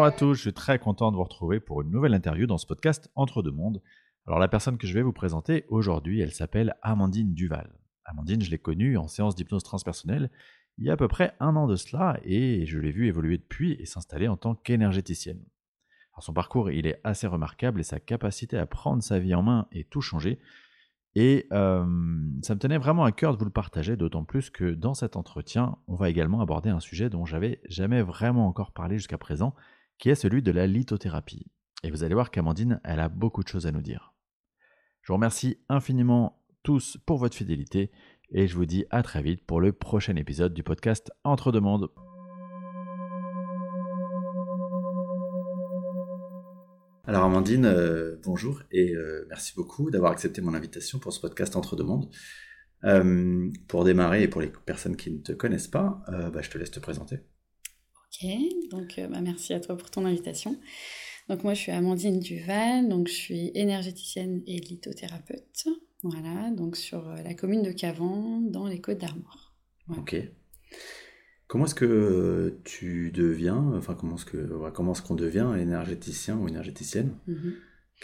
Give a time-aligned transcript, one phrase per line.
[0.00, 2.56] Bonjour à tous, je suis très content de vous retrouver pour une nouvelle interview dans
[2.56, 3.82] ce podcast Entre deux mondes.
[4.26, 7.78] Alors la personne que je vais vous présenter aujourd'hui, elle s'appelle Amandine Duval.
[8.06, 10.30] Amandine, je l'ai connue en séance d'hypnose transpersonnelle
[10.78, 13.36] il y a à peu près un an de cela et je l'ai vue évoluer
[13.36, 15.44] depuis et s'installer en tant qu'énergéticienne.
[16.20, 19.68] son parcours, il est assez remarquable et sa capacité à prendre sa vie en main
[19.70, 20.38] et tout changer.
[21.14, 24.94] Et ça me tenait vraiment à cœur de vous le partager, d'autant plus que dans
[24.94, 29.18] cet entretien, on va également aborder un sujet dont j'avais jamais vraiment encore parlé jusqu'à
[29.18, 29.54] présent,
[30.00, 31.46] qui est celui de la lithothérapie.
[31.84, 34.14] Et vous allez voir qu'Amandine, elle a beaucoup de choses à nous dire.
[35.02, 37.90] Je vous remercie infiniment tous pour votre fidélité
[38.30, 41.60] et je vous dis à très vite pour le prochain épisode du podcast Entre deux
[41.60, 41.90] mondes.
[47.04, 51.56] Alors Amandine, euh, bonjour et euh, merci beaucoup d'avoir accepté mon invitation pour ce podcast
[51.56, 52.08] Entre deux mondes.
[52.84, 56.56] Euh, pour démarrer et pour les personnes qui ne te connaissent pas, bah, je te
[56.56, 57.18] laisse te présenter.
[58.12, 58.26] Ok,
[58.70, 60.56] donc bah, merci à toi pour ton invitation.
[61.28, 65.68] Donc moi je suis Amandine Duval, donc je suis énergéticienne et lithothérapeute.
[66.02, 69.54] Voilà, donc sur euh, la commune de Cavan, dans les Côtes d'Armor.
[69.96, 70.16] Ok.
[71.46, 76.48] Comment est-ce que tu deviens, enfin comment est-ce que comment est-ce qu'on devient énergéticien ou
[76.48, 77.16] énergéticienne?
[77.26, 77.54] Mhm.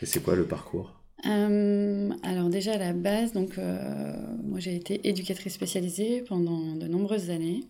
[0.03, 1.01] C'est quoi le parcours?
[1.27, 6.87] Euh, alors déjà à la base, donc euh, moi j'ai été éducatrice spécialisée pendant de
[6.87, 7.65] nombreuses années.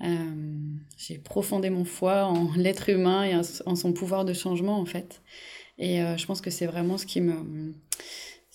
[0.00, 3.34] J'ai profondément foi en l'être humain et
[3.66, 5.22] en son pouvoir de changement en fait.
[5.78, 7.72] Et je pense que c'est vraiment ce qui me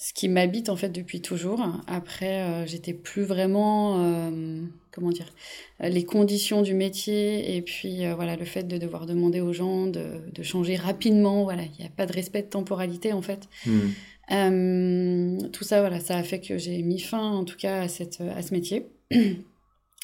[0.04, 1.66] ce qui m'habite en fait depuis toujours.
[1.88, 5.34] Après, euh, j'étais plus vraiment, euh, comment dire,
[5.80, 9.88] les conditions du métier et puis euh, voilà le fait de devoir demander aux gens
[9.88, 11.46] de, de changer rapidement.
[11.46, 13.48] Voilà, il n'y a pas de respect de temporalité en fait.
[13.66, 15.48] Hmm.
[15.52, 18.20] tout ça, voilà, ça a fait que j'ai mis fin en tout cas à, cette,
[18.20, 18.88] à ce métier.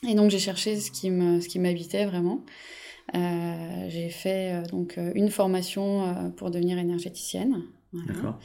[0.07, 2.45] Et donc j'ai cherché ce qui me, ce qui m'habitait vraiment.
[3.13, 7.63] j'ai fait donc une formation pour devenir énergéticienne.
[7.93, 8.39] D'accord.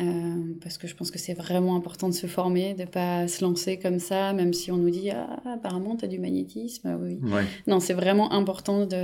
[0.00, 3.44] Euh, parce que je pense que c'est vraiment important de se former, de pas se
[3.44, 6.98] lancer comme ça, même si on nous dit ah, apparemment tu as du magnétisme.
[7.00, 7.18] Oui.
[7.66, 8.96] Non, c'est vraiment important de.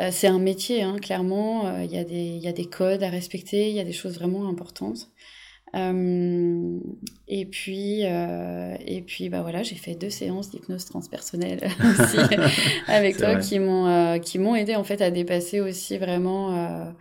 [0.00, 1.66] Euh, c'est un métier, hein, clairement.
[1.66, 4.48] Euh, il y, y, a des codes à respecter, il y a des choses vraiment
[4.48, 5.10] importantes.
[5.74, 6.78] Euh,
[7.28, 12.18] et puis, euh, et puis bah voilà, j'ai fait deux séances d'hypnose transpersonnelle aussi
[12.88, 16.92] avec toi qui m'ont euh, qui m'ont aidé en fait à dépasser aussi vraiment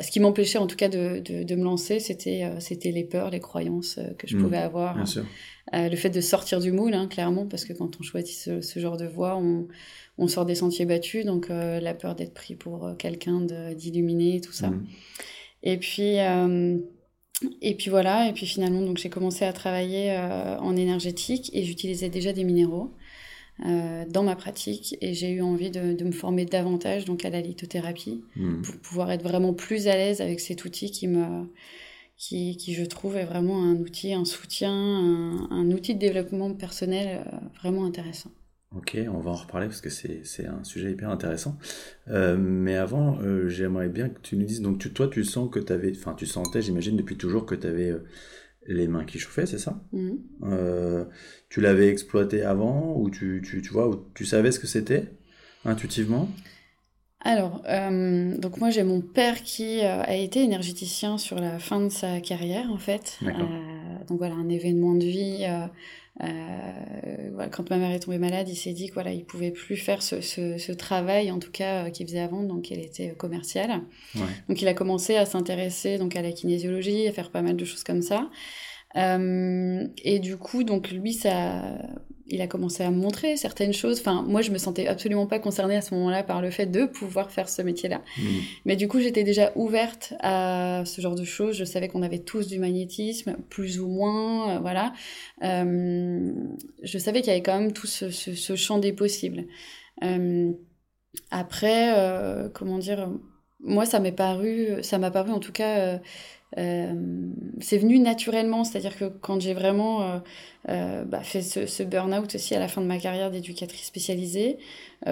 [0.00, 3.28] ce qui m'empêchait en tout cas de, de, de me lancer, c'était c'était les peurs,
[3.28, 5.04] les croyances que je mmh, pouvais avoir.
[5.72, 8.78] le fait de sortir du moule, hein, clairement, parce que quand on choisit ce, ce
[8.78, 9.68] genre de voie, on,
[10.16, 13.42] on, sort des sentiers battus, donc la peur d'être pris pour quelqu'un
[13.74, 14.70] d'illuminé, tout ça.
[14.70, 14.86] Mmh.
[15.62, 16.16] Et puis
[17.60, 21.64] et puis voilà, et puis finalement, donc j'ai commencé à travailler euh, en énergétique et
[21.64, 22.92] j'utilisais déjà des minéraux
[23.66, 27.40] euh, dans ma pratique et j'ai eu envie de, me former davantage donc à la
[27.40, 28.62] lithothérapie hmm.
[28.62, 31.46] pour pouvoir être vraiment plus à l'aise avec cet outil qui me
[32.16, 37.24] qui, qui, je trouve est vraiment un outil, un soutien, un, outil de développement personnel
[37.26, 38.30] euh, vraiment intéressant.
[38.76, 41.56] Ok, on va en reparler parce que c'est un sujet hyper intéressant.
[42.08, 45.48] Euh, mais avant, euh, j'aimerais bien que tu nous dises, donc tu, toi tu sens
[45.50, 48.04] que tu avais, enfin tu sentais, j'imagine depuis toujours que tu avais euh,
[48.66, 49.80] les mains qui chauffaient, c'est ça?
[49.92, 51.04] Mmh.
[51.50, 55.06] Tu l'avais exploité avant ou tu, tu, tu vois, ou tu savais ce que c'était
[55.64, 56.28] intuitivement?
[57.24, 57.62] Alors,
[58.38, 62.70] donc moi j'ai mon père qui a été énergéticien sur la fin de sa carrière
[62.70, 63.18] en fait.
[64.08, 65.46] donc voilà, un événement de vie
[66.22, 69.76] euh, quand ma mère est tombée malade, il s'est dit qu'il voilà, il pouvait plus
[69.76, 73.82] faire ce, ce, travail, en tout cas, euh, qu'il faisait avant, donc elle était commerciale.
[74.48, 77.64] Donc il a commencé à s'intéresser donc à la kinésiologie, à faire pas mal de
[77.64, 78.30] choses comme ça.
[78.96, 81.78] Euh, et du coup, donc lui, ça,
[82.26, 84.00] il a commencé à me montrer certaines choses.
[84.00, 86.86] Enfin, moi, je me sentais absolument pas concernée à ce moment-là par le fait de
[86.86, 88.00] pouvoir faire ce métier-là.
[88.16, 88.22] Mmh.
[88.64, 91.56] Mais du coup, j'étais déjà ouverte à ce genre de choses.
[91.56, 94.94] Je savais qu'on avait tous du magnétisme, plus ou moins, euh, voilà.
[95.42, 96.32] Euh,
[96.82, 99.44] je savais qu'il y avait quand même tout ce, ce, champ des possibles.
[100.02, 100.52] Euh,
[101.30, 101.94] après,
[102.54, 103.10] comment dire,
[103.60, 106.00] moi, ça m'est paru, ça m'a paru en tout cas
[106.56, 106.94] euh,
[107.60, 110.18] c'est venu naturellement, c'est-à-dire que quand j'ai vraiment euh,
[110.68, 114.58] euh, bah, fait ce, ce burn-out aussi à la fin de ma carrière d'éducatrice spécialisée,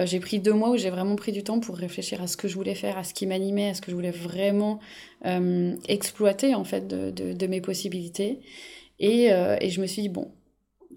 [0.05, 2.47] j'ai pris deux mois où j'ai vraiment pris du temps pour réfléchir à ce que
[2.47, 4.79] je voulais faire, à ce qui m'animait, à ce que je voulais vraiment
[5.87, 8.39] exploiter en fait de, de, de mes possibilités.
[8.99, 10.31] Et, et, je me suis dit, bon,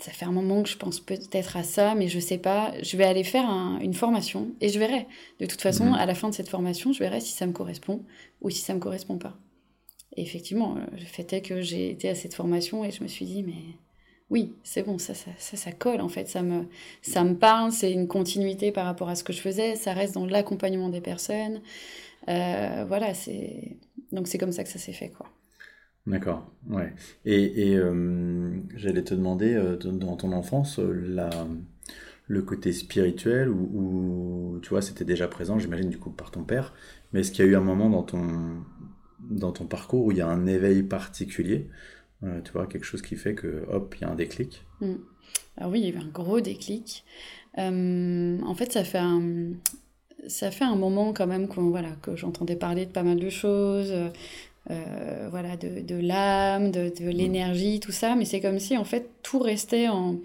[0.00, 2.72] ça fait un moment que je pense peut-être à ça, mais je sais pas.
[2.82, 3.50] Je vais aller faire
[3.82, 5.06] une formation et je verrai.
[5.40, 5.94] De toute façon, mmh.
[5.94, 8.02] à la fin de cette formation, je verrai si ça me correspond
[8.40, 9.36] ou si ça me correspond pas.
[10.16, 13.26] Effectivement, euh, le fait est que j'ai été à cette formation et je me suis
[13.26, 13.78] dit, mais
[14.30, 16.64] oui, c'est bon, ça ça, ça, colle en fait, ça me,
[17.02, 20.14] ça me parle, c'est une continuité par rapport à ce que je faisais, ça reste
[20.14, 21.60] dans l'accompagnement des personnes.
[22.28, 23.76] Euh, voilà, c'est
[24.12, 25.26] donc c'est comme ça que ça s'est fait quoi.
[26.06, 26.94] D'accord, ouais.
[27.24, 31.30] Et, et euh, j'allais te demander, dans ton enfance, la,
[32.28, 36.74] le côté spirituel, ou tu vois, c'était déjà présent, j'imagine, du coup, par ton père,
[37.12, 38.64] mais est-ce qu'il y a eu un moment dans ton,
[39.20, 41.68] dans ton parcours où il y a un éveil particulier
[42.24, 44.94] euh, tu vois, quelque chose qui fait que, hop, il y a un déclic mm.
[45.58, 47.04] ah Oui, il y a eu un gros déclic.
[47.58, 49.50] Euh, en fait, ça fait un,
[50.26, 53.28] ça fait un moment quand même que, voilà, que j'entendais parler de pas mal de
[53.28, 53.92] choses,
[54.70, 57.10] euh, voilà, de, de l'âme, de, de mm.
[57.10, 60.16] l'énergie, tout ça, mais c'est comme si, en fait, tout restait en,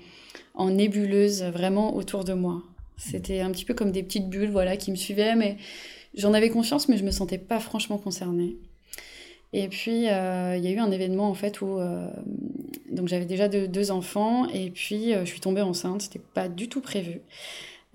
[0.53, 2.63] en nébuleuse, vraiment autour de moi.
[2.95, 5.57] C'était un petit peu comme des petites bulles, voilà, qui me suivaient, mais
[6.13, 8.57] j'en avais conscience, mais je me sentais pas franchement concernée.
[9.53, 11.77] Et puis, euh, il y a eu un événement, en fait, où...
[11.77, 12.07] Euh,
[12.89, 16.01] donc, j'avais déjà deux, enfants, et puis euh, je suis tombée enceinte.
[16.01, 17.21] C'était pas du tout prévu.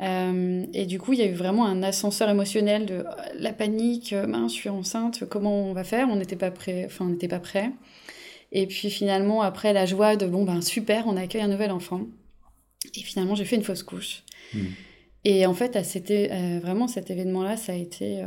[0.00, 3.04] et du coup, il y a eu vraiment un ascenseur émotionnel de
[3.38, 6.08] la panique, mince, je suis enceinte, comment on va faire?
[6.10, 6.84] On n'était pas prêt.
[6.86, 7.70] Enfin, on n'était pas prêt.
[8.52, 12.02] Et puis finalement, après la joie de bon ben super, on accueille un nouvel enfant.
[12.94, 14.22] Et finalement, j'ai fait une fausse couche.
[14.54, 14.58] Mmh.
[15.24, 18.22] Et en fait, c'était vraiment cet événement-là, ça a été,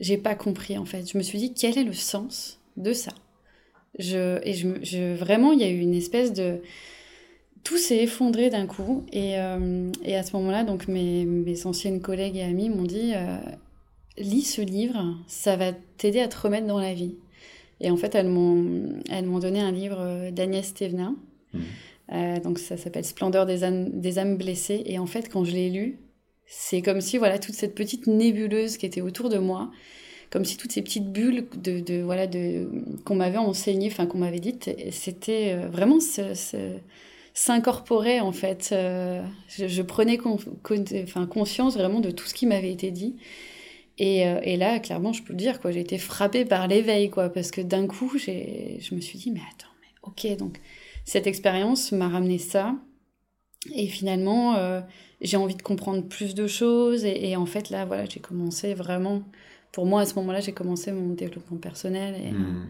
[0.00, 1.10] j'ai pas compris en fait.
[1.10, 3.12] Je me suis dit quel est le sens de ça.
[3.98, 6.60] Je, et je, vraiment, il y a eu une espèce de...
[7.64, 9.04] Tout s'est effondré d'un coup.
[9.12, 13.12] Et, euh, et, à ce moment-là, donc mes, mes, anciennes collègues et amis m'ont dit
[13.14, 13.36] euh,
[14.18, 17.14] lis ce livre, ça va t'aider à te remettre dans la vie.
[17.80, 21.16] Et en fait, elles m'ont, elles m'ont donné un livre d'Agnès Thévenin.
[21.52, 21.60] Mmh.
[22.12, 24.82] Euh, donc ça s'appelle Splendeur des âmes, des âmes blessées.
[24.86, 25.98] Et en fait, quand je l'ai lu,
[26.46, 29.70] c'est comme si voilà toute cette petite nébuleuse qui était autour de moi,
[30.32, 32.66] comme si toutes ces petites bulles de, de voilà de
[33.04, 35.98] qu'on m'avait enseigné, enfin qu'on m'avait dites, c'était euh, vraiment
[37.34, 38.70] s'incorporer en fait.
[38.72, 43.16] Euh, je, prenais conscience vraiment de tout ce qui m'avait été dit.
[43.98, 47.10] Et, euh, et, là, clairement, je peux le dire, quoi, j'ai été frappée par l'éveil,
[47.10, 50.58] quoi, parce que d'un coup, je me suis dit, mais attends, mais ok, donc
[51.04, 52.74] cette expérience m'a ramené ça.
[53.74, 54.82] Et finalement,
[55.20, 57.04] j'ai envie de comprendre plus de choses.
[57.04, 59.22] Et, et en fait, là, voilà, j'ai commencé vraiment
[59.72, 62.14] pour moi, à ce moment-là, j'ai commencé mon développement personnel.
[62.14, 62.68] Et, hmm.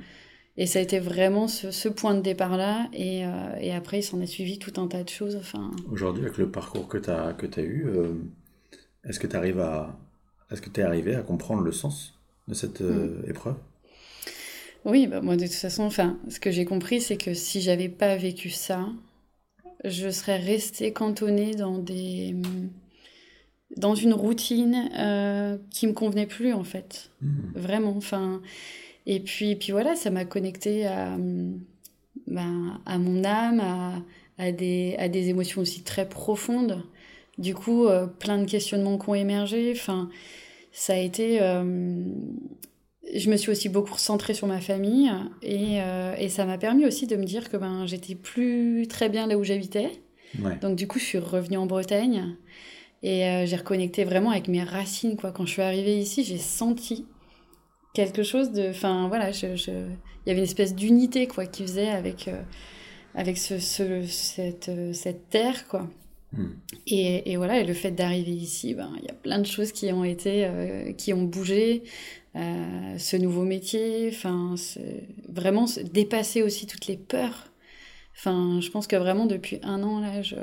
[0.56, 2.88] et ça a été vraiment ce, point de départ-là.
[2.92, 5.36] Et, euh, et, après, il s'en est suivi tout un tas de choses.
[5.36, 5.72] Enfin...
[5.90, 8.14] Aujourd'hui, avec le parcours que tu as, que as eu, euh,
[9.04, 9.98] est-ce que tu arrives à.
[10.50, 13.30] Est-ce que tu es arrivé à comprendre le sens de cette euh, hmm.
[13.30, 13.56] épreuve?
[14.84, 17.88] Oui, bah moi, de toute façon, enfin, ce que j'ai compris, c'est que si j'avais
[17.88, 18.88] pas vécu ça,
[19.84, 22.34] je serais restée cantonnée dans des
[23.76, 27.10] dans une routine euh, qui me convenait plus en fait.
[27.20, 27.28] Mmh.
[27.54, 28.40] vraiment enfin.
[29.06, 31.16] Et puis puis voilà ça m'a connecté à
[32.26, 34.02] ben, à mon âme à,
[34.38, 36.82] à, des à des émotions aussi très profondes.
[37.38, 39.72] Du coup euh, plein de questionnements qui ont émergé.
[39.74, 40.10] Enfin
[40.70, 42.04] ça a été euh,
[43.14, 45.10] je me suis aussi beaucoup recentrée sur ma famille
[45.42, 49.08] et, euh, et ça m'a permis aussi de me dire que ben j'étais plus très
[49.08, 49.90] bien là où j'habitais.
[50.62, 52.36] Donc du coup je suis revenue en Bretagne
[53.02, 55.32] et euh, j'ai reconnecté vraiment avec mes racines, quoi.
[55.32, 57.06] Quand je suis arrivée ici, j'ai senti
[57.94, 58.70] quelque chose de...
[58.70, 59.70] Enfin, voilà, je, je...
[59.70, 62.40] il y avait une espèce d'unité, quoi, qui faisait avec, euh,
[63.14, 65.88] avec ce, ce, cette, euh, cette terre, quoi.
[66.32, 66.52] Hmm.
[66.86, 69.72] Et, et, voilà, et le fait d'arriver ici, ben, il y a plein de choses
[69.72, 71.82] qui ont été, qui ont bougé.
[72.34, 74.54] ce nouveau métier, enfin,
[75.28, 77.51] vraiment dépasser aussi toutes les peurs
[78.16, 80.36] Enfin, je pense que vraiment depuis un an, là, je...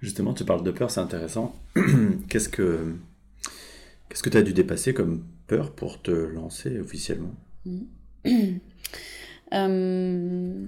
[0.00, 1.54] Justement, tu parles de peur, c'est intéressant.
[2.28, 2.94] qu'est-ce que
[4.08, 7.34] qu'est-ce que tu as dû dépasser comme peur pour te lancer officiellement?
[9.54, 10.66] Euh,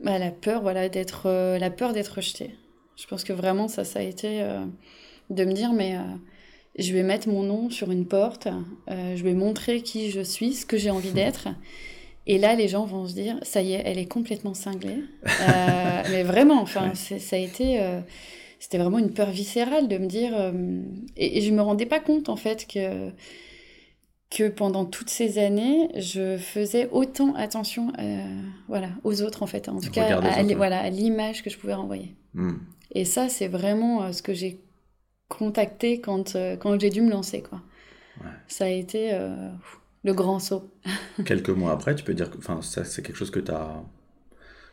[0.00, 2.54] bah, La peur, voilà, d'être euh, la peur d'être rejetée.
[2.96, 4.64] Je pense que vraiment, ça, ça a été euh,
[5.30, 5.98] de me dire, mais
[6.78, 8.46] je vais mettre mon nom sur une porte,
[8.88, 11.48] je vais montrer qui je suis, ce que j'ai envie d'être.
[12.26, 15.04] Et là, les gens vont se dire, ça y est, elle est complètement cinglée.
[15.24, 18.00] Euh, mais vraiment, enfin, ça a été, euh,
[18.58, 20.82] c'était vraiment une peur viscérale de me dire, euh,
[21.16, 23.10] et, je je me rendais pas compte en fait que
[24.28, 27.92] que pendant toutes ces années, je faisais autant attention,
[28.66, 31.74] voilà, aux autres en fait, en tout cas, à, voilà, à l'image que je pouvais
[31.74, 32.12] renvoyer.
[32.34, 32.56] Hmm.
[32.90, 34.60] Et ça, c'est vraiment ce que j'ai
[35.28, 37.62] contacté quand quand j'ai dû me lancer, quoi.
[38.48, 39.12] Ça a été
[40.06, 40.70] le grand saut.
[41.26, 43.82] Quelques mois après, tu peux dire que ça, c'est quelque chose que tu as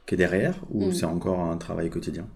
[0.05, 0.93] qui est derrière ou mm.
[0.93, 2.27] c'est encore un travail quotidien?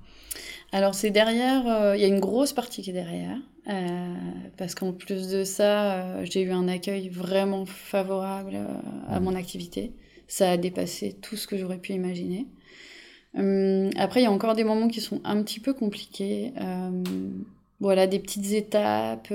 [0.72, 3.38] Alors c'est derrière, euh, il y a une grosse partie qui est derrière.
[3.70, 4.13] Euh,
[4.58, 8.58] parce qu'en plus de ça, euh, j'ai eu un accueil vraiment favorable
[9.08, 9.24] à mm.
[9.24, 9.94] mon activité.
[10.27, 12.48] Ça a dépassé tout ce que j'aurais pu imaginer.
[13.38, 16.54] Hum, après, il y a encore des moments qui sont un petit peu compliqués.
[17.80, 19.32] Voilà, des petites étapes.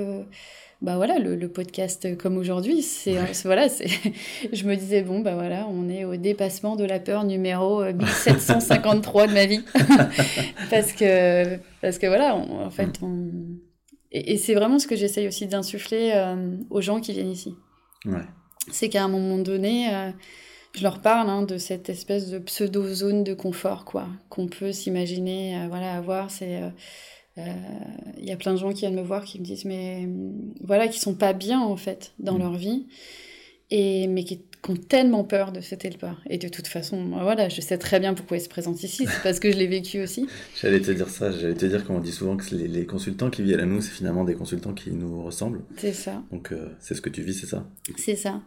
[0.83, 3.87] Euh, bah voilà, le, podcast comme aujourd'hui, c'est voilà, c'est.
[4.53, 9.27] je me disais bon bah voilà, on est au dépassement de la peur numéro 1753
[9.27, 9.63] de ma vie,
[10.69, 13.29] parce que parce que voilà, en fait, on...
[14.11, 17.55] et, c'est vraiment ce que j'essaye aussi d'insuffler euh, aux gens qui viennent ici.
[18.05, 18.25] Ouais.
[18.71, 19.93] C'est qu'à un moment donné.
[19.93, 20.11] Euh,
[20.75, 24.71] je leur parle hein, de cette espèce de pseudo zone de confort quoi qu'on peut
[24.71, 26.61] s'imaginer voilà avoir c'est
[27.35, 30.07] il euh, y a plein de gens qui viennent me voir qui me disent mais
[30.61, 32.39] voilà qui sont pas bien en fait dans mm.
[32.39, 32.85] leur vie
[33.71, 37.49] et mais qui, ont tellement peur de sauter le pas et de toute façon voilà
[37.49, 40.01] je sais très bien pourquoi ils se présentent ici c'est parce que je l'ai vécu
[40.01, 40.25] aussi.
[40.61, 43.59] J'allais te dire ça j'allais te dire qu'on dit souvent que les, consultants qui viennent
[43.59, 45.63] à nous c'est finalement des consultants qui nous ressemblent.
[45.75, 46.23] C'est ça.
[46.31, 47.67] Donc euh, c'est ce que tu vis c'est ça?
[47.97, 48.41] C'est ça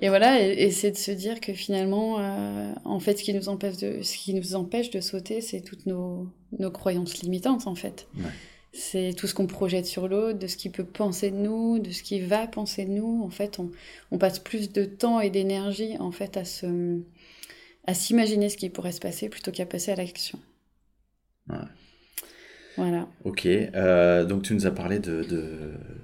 [0.00, 3.48] et voilà, et, c'est de se dire que finalement, euh, en fait, ce qui nous
[3.48, 6.28] empêche de, ce qui nous empêche de sauter, c'est toutes nos,
[6.58, 8.06] nos, croyances limitantes, en fait.
[8.72, 11.90] C'est tout ce qu'on projette sur l'autre, de ce qu'il peut penser de nous, de
[11.90, 13.22] ce qu'il va penser de nous.
[13.24, 13.72] En fait, on,
[14.12, 17.00] on passe plus de temps et d'énergie, en fait, à se,
[17.84, 20.38] à s'imaginer ce qui pourrait se passer plutôt qu'à passer à l'action.
[21.48, 21.56] Ouais.
[22.78, 23.08] Voilà.
[23.24, 25.24] Ok, euh, donc tu nous as parlé de,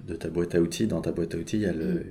[0.06, 0.88] de, ta boîte à outils.
[0.88, 2.04] Dans ta boîte à outils, il y a le, mm.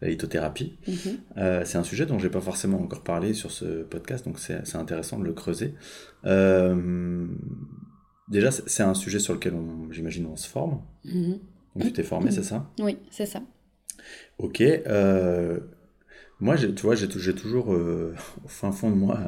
[0.00, 0.78] la lithothérapie.
[0.88, 1.16] Mm-hmm.
[1.36, 4.76] Euh, c'est un sujet dont j'ai pas forcément encore parlé sur ce podcast, donc c'est
[4.76, 5.74] intéressant de le creuser.
[6.24, 7.26] Euh,
[8.28, 9.52] déjà, c'est un sujet sur lequel
[9.90, 10.80] j'imagine on se forme.
[11.04, 11.38] Mm-hmm.
[11.76, 12.70] Donc tu t'es formé, c'est ça?
[12.80, 13.42] Oui, c'est ça.
[14.38, 14.62] Ok.
[16.38, 18.14] Moi, tu vois, j'ai toujours euh,
[18.44, 19.18] au fin fond de moi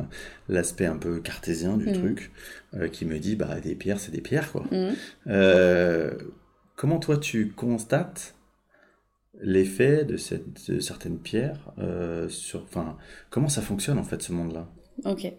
[0.48, 1.92] l'aspect un peu cartésien du mm.
[1.92, 2.30] truc
[2.74, 4.64] euh, qui me dit bah des pierres, c'est des pierres quoi.
[4.70, 4.94] Mm.
[5.28, 6.18] Euh,
[6.76, 8.34] comment toi tu constates
[9.40, 10.16] l'effet de,
[10.68, 11.72] de, certaines pierres
[12.28, 12.96] sur, enfin,
[13.30, 14.68] comment ça fonctionne en fait ce monde-là?
[15.04, 15.32] Ok.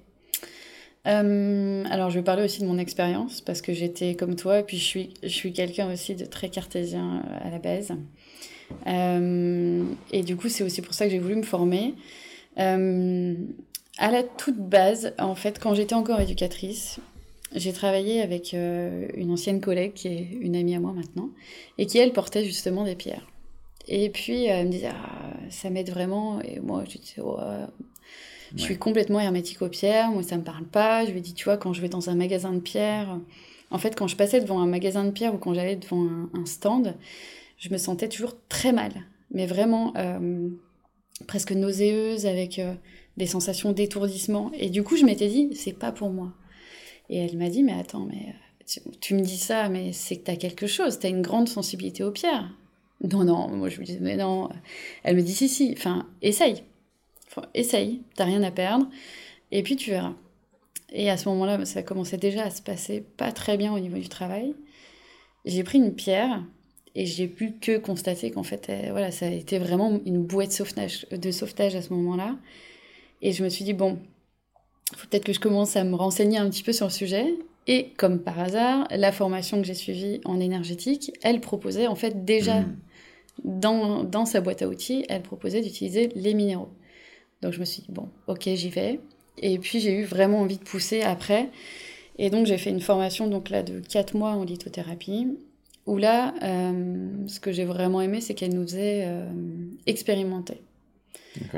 [1.04, 4.78] alors, je vais parler aussi de mon expérience parce que j'étais comme toi et puis
[4.78, 7.94] je suis, je suis quelqu'un aussi de très cartésien à la base.
[8.88, 11.96] Euh, et du coup, c'est aussi pour ça que j'ai voulu me former.
[12.58, 13.36] Euh,
[13.98, 17.00] à la toute base, en fait, quand j'étais encore éducatrice,
[17.56, 21.30] j'ai travaillé avec euh, une ancienne collègue qui est une amie à moi maintenant,
[21.78, 23.28] et qui, elle, portait justement des pierres.
[23.88, 26.42] Et puis, elle me disait, ah, ça m'aide vraiment.
[26.42, 27.22] Et moi, je disais,
[28.56, 31.06] je suis complètement hermétique aux pierres, moi, ça me parle pas.
[31.06, 33.20] Je lui ai dit, tu vois, quand je vais dans un magasin de pierres,
[33.72, 36.46] en fait, quand je passais devant un magasin de pierres ou quand j'allais devant un
[36.46, 36.96] stand,
[37.60, 38.92] je me sentais toujours très mal,
[39.32, 40.50] mais vraiment euh,
[41.28, 42.74] presque nauséeuse, avec euh,
[43.18, 44.52] des sensations d'étourdissement.
[44.58, 46.34] Et du coup, je m'étais dit, c'est pas pour moi.
[47.10, 48.34] Et elle m'a dit, mais attends, mais
[48.78, 51.22] euh, tu, me dis ça, mais c'est que tu as quelque chose, tu as une
[51.22, 52.50] grande sensibilité aux pierres.
[53.02, 54.50] Non, non, moi je me disais, mais non.
[55.04, 56.64] Elle me dit, si, si, enfin, essaye.
[57.54, 58.88] Essaye, t'as rien à perdre,
[59.52, 60.16] et puis tu verras.
[60.92, 63.98] Et à ce moment-là, ça commençait déjà à se passer pas très bien au niveau
[63.98, 64.56] du travail.
[65.46, 66.44] J'ai pris une pierre,
[66.96, 70.48] et j'ai pu que constater qu'en fait, euh, voilà, ça a été vraiment une bouée
[70.48, 72.36] de sauvetage, de sauvetage à ce moment-là.
[73.22, 74.00] Et je me suis dit, bon,
[74.96, 77.36] faut peut-être que je commence à me renseigner un petit peu sur le sujet.
[77.68, 82.26] Et comme par hasard, la formation que j'ai suivie en énergétique, elle proposait en fait
[82.26, 82.78] déjà mmh.
[83.44, 86.70] dans, dans sa boîte à outils, elle proposait d'utiliser les minéraux.
[87.42, 89.00] Donc je me suis dit, bon, ok, j'y vais.
[89.38, 91.50] Et puis j'ai eu vraiment envie de pousser après.
[92.18, 95.28] Et donc j'ai fait une formation donc là de 4 mois en lithothérapie
[95.90, 99.28] où là, euh, ce que j'ai vraiment aimé, c'est qu'elle nous ait euh,
[99.88, 100.62] expérimenté.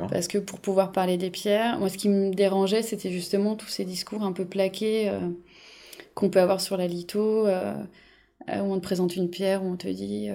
[0.09, 3.67] Parce que pour pouvoir parler des pierres, moi, ce qui me dérangeait, c'était justement tous
[3.67, 5.19] ces discours un peu plaqués euh,
[6.13, 7.47] qu'on peut avoir sur la litho, où
[8.47, 10.29] on te présente une pierre, où on te dit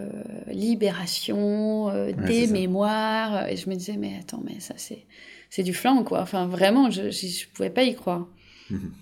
[0.49, 1.93] libération
[2.27, 3.49] des mémoires.
[3.49, 5.07] Et je me disais, mais attends, mais ça, c'est,
[5.49, 6.21] c'est du flanc, quoi.
[6.21, 8.27] Enfin, vraiment, je ne pouvais pas y croire.
[8.71, 8.93] Mhm.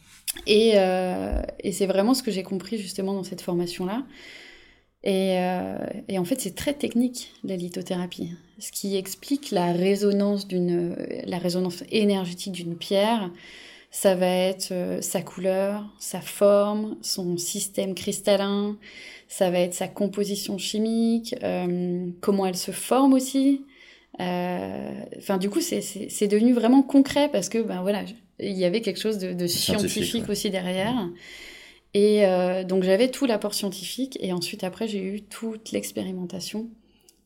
[0.46, 0.74] Et,
[1.60, 4.04] et c'est vraiment ce que j'ai compris justement dans cette formation-là
[5.06, 5.76] euh,
[6.08, 8.30] et, en fait, c'est très technique, la lithothérapie.
[8.58, 10.96] Ce qui explique la résonance, d'une,
[11.26, 13.30] la résonance énergétique d'une pierre,
[13.90, 18.76] ça va être euh, sa couleur, sa forme, son système cristallin,
[19.28, 23.62] ça va être sa composition chimique, euh, comment elle se forme aussi.
[24.18, 28.04] Enfin, du coup, c'est, devenu vraiment concret parce que, ben voilà,
[28.38, 31.08] il y avait quelque chose de, scientifique, aussi derrière.
[31.94, 36.68] Et euh, donc j'avais tout l'apport scientifique et ensuite après j'ai eu toute l'expérimentation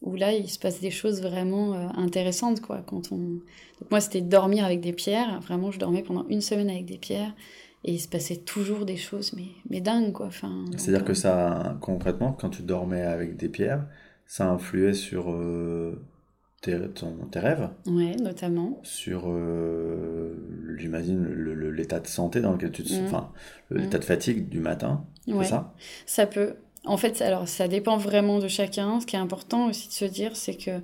[0.03, 2.83] où là il se passe des choses vraiment euh, intéressantes quoi.
[2.87, 3.17] Quand on
[3.81, 5.41] donc moi c'était dormir avec des pierres.
[5.41, 7.35] Vraiment je dormais pendant une semaine avec des pierres
[7.85, 10.27] et il se passait toujours des choses mais mais dingue quoi.
[10.27, 13.87] Enfin c'est à dire que euh, ça concrètement quand tu dormais avec des pierres
[14.27, 15.35] ça influait sur
[16.61, 16.77] tes,
[17.31, 17.71] tes rêves.
[17.87, 18.81] Ouais, notamment.
[18.83, 19.33] Sur,
[20.77, 21.25] j'imagine,
[21.71, 22.93] l'état de santé dans lequel tu te...
[22.93, 23.07] Mmh.
[23.07, 23.33] Enfin,
[23.71, 24.01] l'état mmh.
[24.01, 25.75] de fatigue du matin, c'est ça?
[26.07, 26.55] Ça peut.
[26.85, 29.01] En fait, alors ça dépend vraiment de chacun.
[29.01, 30.81] Ce qui est important aussi de se dire, c'est que,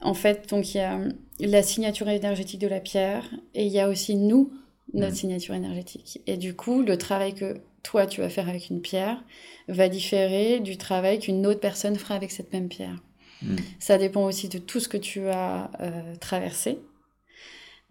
[0.00, 0.98] en fait, donc il y a
[1.40, 4.52] la signature énergétique de la pierre et il y a aussi nous,
[4.92, 5.16] notre mmh.
[5.16, 6.20] signature énergétique.
[6.26, 9.24] Et du coup, le travail que toi tu vas faire avec une pierre
[9.68, 12.96] va différer du travail qu'une autre personne fera avec cette même pierre.
[13.42, 13.56] Hmm.
[13.78, 16.78] Ça dépend aussi de tout ce que tu as euh, traversé.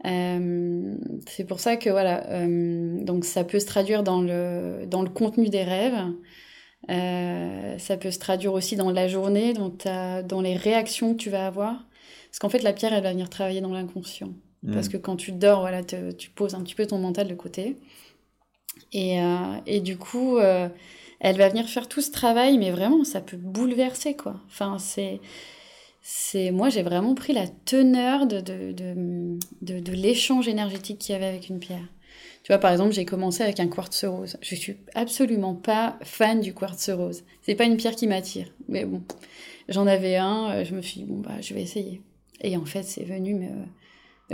[0.06, 0.96] Euh,
[1.28, 5.10] c'est pour ça que voilà, euh, donc ça peut se traduire dans le, dans le
[5.10, 6.14] contenu des rêves.
[6.88, 11.30] ça peut se traduire aussi dans la journée, dans, ta, dans les réactions que tu
[11.30, 11.86] vas avoir.
[12.30, 14.34] Parce qu'en fait, la pierre, elle va venir travailler dans l'inconscient.
[14.64, 14.74] Hmm.
[14.74, 17.78] Parce que quand tu dors, voilà, tu poses un petit peu ton mental de côté.
[18.94, 19.18] Et,
[19.66, 20.38] et du coup,
[21.20, 24.40] elle va venir faire tout ce travail, mais vraiment, ça peut bouleverser, quoi.
[24.48, 25.20] Enfin, c'est.
[26.02, 28.72] c'est moi, j'ai vraiment pris la teneur de, de,
[29.62, 31.88] de, de, l'échange énergétique qu'il y avait avec une pierre.
[32.44, 34.38] Tu vois, par exemple, j'ai commencé avec un quartz rose.
[34.42, 37.24] Je suis absolument pas fan du quartz rose.
[37.42, 38.48] C'est pas une pierre qui m'attire.
[38.70, 39.02] Mais bon,
[39.68, 42.02] j'en avais un, euh, je me suis dit, bon, bah, je vais essayer.
[42.42, 43.50] Et en fait, c'est venu me,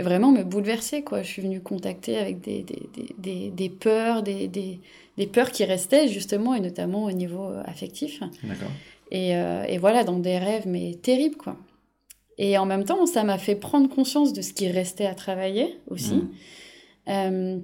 [0.02, 1.22] vraiment me bouleverser, quoi.
[1.22, 2.88] Je suis venue contacter avec des, des,
[3.18, 4.48] des, des peurs, des,
[5.16, 8.20] des peurs qui restaient justement, et notamment au niveau euh, affectif.
[9.10, 11.56] Et, euh, et, voilà, dans des rêves, mais terribles, quoi.
[12.36, 15.78] Et en même temps, ça m'a fait prendre conscience de ce qui restait à travailler
[15.88, 16.14] aussi.
[16.14, 16.30] Mmh.
[17.08, 17.58] Euh,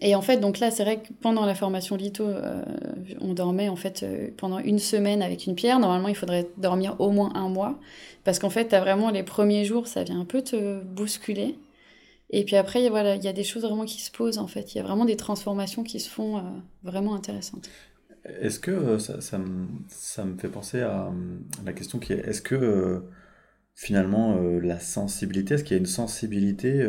[0.00, 2.24] et en fait, donc là, c'est vrai que pendant la formation litho,
[3.20, 4.06] on dormait en fait
[4.38, 5.78] pendant une semaine avec une pierre.
[5.78, 7.78] Normalement, il faudrait dormir au moins un mois.
[8.24, 11.58] Parce qu'en fait, tu as vraiment les premiers jours, ça vient un peu te bousculer.
[12.32, 14.74] Et puis après, voilà, il y a des choses vraiment qui se posent en fait.
[14.74, 16.40] Il y a vraiment des transformations qui se font euh,
[16.82, 17.68] vraiment intéressantes.
[18.24, 21.12] Est-ce que euh, ça, ça, me, ça, me, fait penser à,
[21.64, 23.00] la question qui est est-ce que euh,
[23.74, 26.86] finalement la sensibilité, est-ce qu'il y a une sensibilité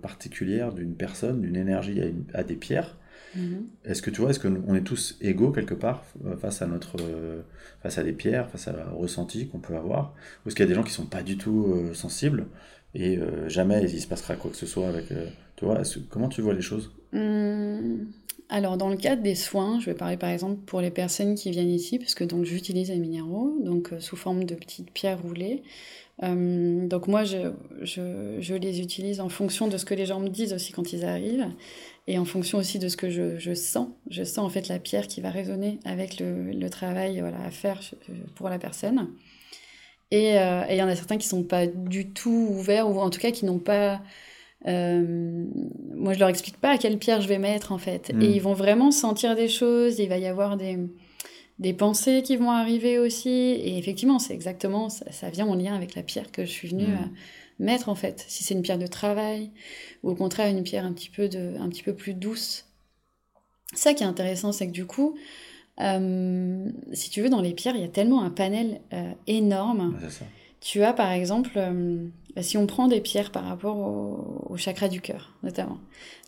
[0.00, 2.00] particulière d'une personne, d'une énergie
[2.32, 2.96] à, des pierres?
[3.36, 3.62] Mm-hmm.
[3.84, 6.04] Est-ce que tu vois, est-ce qu'on est tous égaux quelque part
[6.40, 6.96] face à notre,
[7.82, 10.14] face à des pierres, face à la ressenti qu'on peut avoir?
[10.44, 12.46] Ou est-ce qu'il y a des gens qui sont pas du tout sensibles?
[12.94, 15.12] Et euh, jamais il se passera quoi que ce soit avec.
[15.12, 15.26] Euh,
[16.08, 16.90] comment tu vois les choses?
[17.12, 18.08] Hum,
[18.48, 21.50] Alors, dans le cadre des soins, je vais parler par exemple pour les personnes qui
[21.50, 25.20] viennent ici, parce que donc j'utilise les minéraux, donc euh, sous forme de petites pierres
[25.22, 25.62] roulées.
[26.22, 30.20] Hum, donc moi, je, je, je, les utilise en fonction de ce que les gens
[30.20, 31.46] me disent aussi quand ils arrivent,
[32.08, 33.88] et en fonction aussi de ce que je, je sens.
[34.10, 37.50] Je sens en fait la pierre qui va résonner avec le, le travail voilà, à
[37.50, 37.80] faire
[38.34, 39.08] pour la personne.
[40.12, 43.10] Euh, et il y en a certains qui sont pas du tout ouverts, ou en
[43.10, 44.00] tout cas qui n'ont pas.
[44.66, 45.46] Euh,
[45.94, 48.10] moi, je leur explique pas à quelle pierre je vais mettre, en fait.
[48.10, 48.22] Et hmm.
[48.22, 50.78] ils vont vraiment sentir des choses, il va y avoir des,
[51.58, 53.28] des pensées qui vont arriver aussi.
[53.28, 56.88] Et effectivement, c'est exactement, ça, vient en lien avec la pierre que je suis venue
[56.88, 57.10] hmm.
[57.60, 58.24] mettre, en fait.
[58.28, 59.50] Si c'est une pierre de travail,
[60.02, 62.66] ou au contraire une pierre un petit peu, de, un petit peu plus douce.
[63.72, 65.16] Ça qui est intéressant, c'est que du coup,
[65.80, 69.98] euh, si tu veux, dans les pierres, il y a tellement un panel euh, énorme.
[70.60, 72.06] Tu as par exemple, euh,
[72.42, 75.78] si on prend des pierres par rapport au, chakra du cœur, notamment.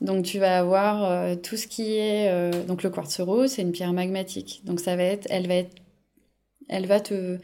[0.00, 3.92] Donc tu vas avoir tout ce qui est donc le quartz rose, c'est une pierre
[3.92, 4.62] magmatique.
[4.64, 5.74] Donc ça va être, elle va être,
[6.68, 7.38] elle va te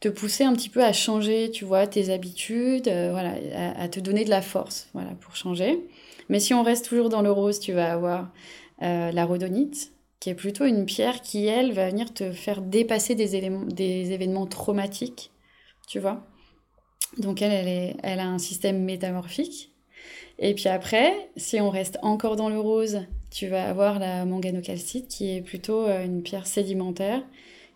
[0.00, 3.34] te pousser un petit peu à changer, tu vois, tes habitudes, voilà,
[3.76, 5.78] à, te donner de la force, voilà, pour changer.
[6.28, 8.32] Mais si on reste toujours dans le rose, tu vas avoir
[8.80, 13.34] la rhodonite, qui est plutôt une pierre qui, elle, va venir te faire dépasser des,
[13.34, 15.32] éléments, des événements traumatiques,
[15.88, 16.24] tu vois.
[17.18, 19.72] Donc elle, elle, est, elle a un système métamorphique.
[20.38, 23.00] Et puis après, si on reste encore dans le rose,
[23.32, 27.24] tu vas avoir la manganocalcite, qui est plutôt euh, une pierre sédimentaire,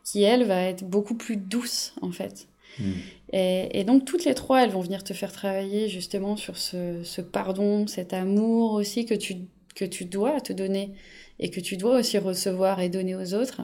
[0.05, 2.47] qui, elle, va être beaucoup plus douce, en fait.
[2.79, 2.93] Hmm.
[3.33, 7.03] Et, et, donc toutes les trois, elles vont venir te faire travailler justement sur ce,
[7.03, 9.35] ce pardon, cet amour aussi que tu,
[9.75, 10.93] que tu dois te donner
[11.39, 13.63] et que tu dois aussi recevoir et donner aux autres,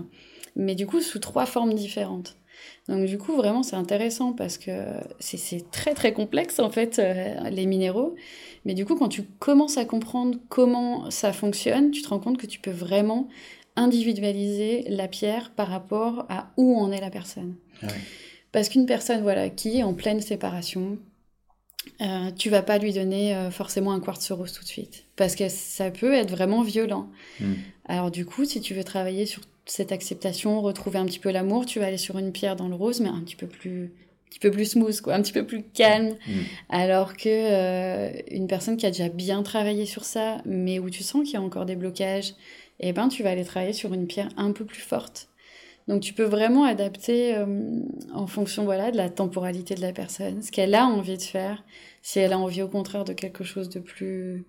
[0.57, 2.37] mais du coup sous trois formes différentes.
[2.89, 4.71] Donc du coup vraiment c'est intéressant parce que
[5.19, 8.15] c'est très très complexe en fait euh, les minéraux,
[8.65, 12.39] mais du coup quand tu commences à comprendre comment ça fonctionne, tu te rends compte
[12.39, 13.29] que tu peux vraiment
[13.77, 17.57] individualiser la pierre par rapport à où en est la personne.
[18.53, 20.99] Parce qu'une personne voilà qui est en pleine séparation,
[22.01, 25.37] euh, tu vas pas lui donner euh, forcément un quartz rose tout de suite parce
[25.37, 27.09] que ça peut être vraiment violent.
[27.41, 27.55] Hmm.
[27.87, 31.67] Alors du coup, si tu veux travailler sur cette acceptation, retrouver un petit peu l'amour,
[31.67, 34.31] tu vas aller sur une pierre dans le rose mais un petit peu plus un
[34.31, 36.17] petit peu plus smooth quoi, un petit peu plus calme.
[36.27, 36.41] Hmm.
[36.71, 41.03] Alors que euh, une personne qui a déjà bien travaillé sur ça mais où tu
[41.03, 42.35] sens qu'il y a encore des blocages,
[42.81, 45.29] eh ben tu vas aller travailler sur une pierre un peu plus forte
[45.89, 47.37] Donc tu peux vraiment adapter
[48.15, 51.65] en fonction voilà, de la temporalité de la personne, ce qu'elle a envie de faire,
[52.03, 54.45] si elle a envie au contraire de quelque chose de plus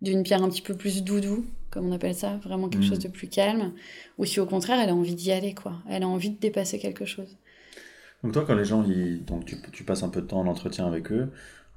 [0.00, 3.02] d'une pierre un petit peu plus doudou, comme on appelle ça, vraiment quelque chose mm.
[3.02, 3.72] de plus calme,
[4.16, 5.74] ou si au contraire elle a envie d'y aller, quoi.
[5.88, 7.36] Elle a envie de dépasser quelque chose.
[8.22, 9.24] Donc toi, quand les gens, ils...
[9.24, 11.30] donc tu, tu, passes un peu de temps en entretien avec eux,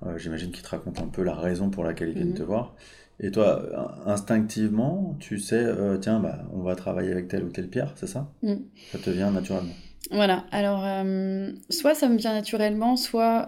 [0.04, 2.36] euh, j'imagine qu'ils te racontent un peu la raison pour laquelle ils viennent mm.
[2.36, 2.76] te voir.
[3.20, 7.68] Et toi, instinctivement, tu sais, euh, tiens, bah, on va travailler avec telle ou telle
[7.68, 8.56] pierre, c'est ça mm.
[8.92, 9.74] Ça te vient naturellement
[10.10, 13.46] Voilà, alors, euh, soit ça me vient naturellement, soit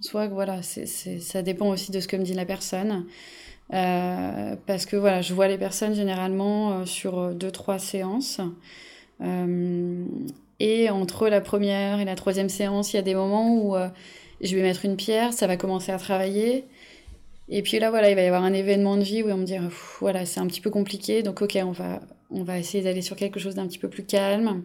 [0.00, 3.04] Soit voilà, ça dépend aussi de ce que me dit la personne.
[3.72, 8.40] Euh, parce que voilà, je vois les personnes généralement euh, sur deux, trois séances.
[9.20, 10.04] Euh,
[10.58, 13.76] et entre la première et la troisième séance, il y a des moments où
[14.40, 16.64] je vais mettre une pierre, ça va commencer à travailler.
[17.52, 19.44] Et puis là, voilà, il va y avoir un événement de vie où on me
[19.44, 23.02] dire, voilà, c'est un petit peu compliqué, donc ok, on va, on va essayer d'aller
[23.02, 24.62] sur quelque chose d'un petit peu plus calme.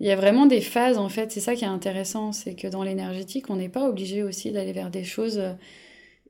[0.00, 2.66] Il y a vraiment des phases, en fait, c'est ça qui est intéressant, c'est que
[2.66, 5.40] dans l'énergétique, on n'est pas obligé aussi d'aller vers des choses,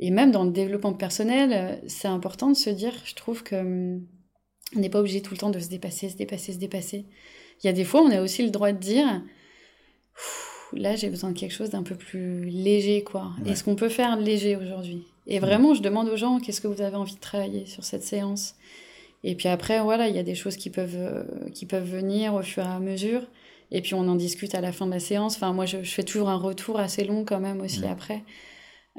[0.00, 4.00] et même dans le développement personnel, c'est important de se dire, je trouve que
[4.76, 7.06] on n'est pas obligé tout le temps de se dépasser, se dépasser, se dépasser.
[7.62, 9.22] Il y a des fois, on a aussi le droit de dire,
[10.76, 13.32] là, j'ai besoin de quelque chose d'un peu plus léger, quoi.
[13.46, 16.82] Est-ce qu'on peut faire léger aujourd'hui Et vraiment, je demande aux gens, qu'est-ce que vous
[16.82, 18.56] avez envie de travailler sur cette séance?
[19.24, 22.34] Et puis après, voilà, il y a des choses qui peuvent, euh, qui peuvent venir
[22.34, 23.22] au fur et à mesure.
[23.70, 25.36] Et puis on en discute à la fin de la séance.
[25.36, 28.22] Enfin, moi, je, fais toujours un retour assez long quand même aussi après.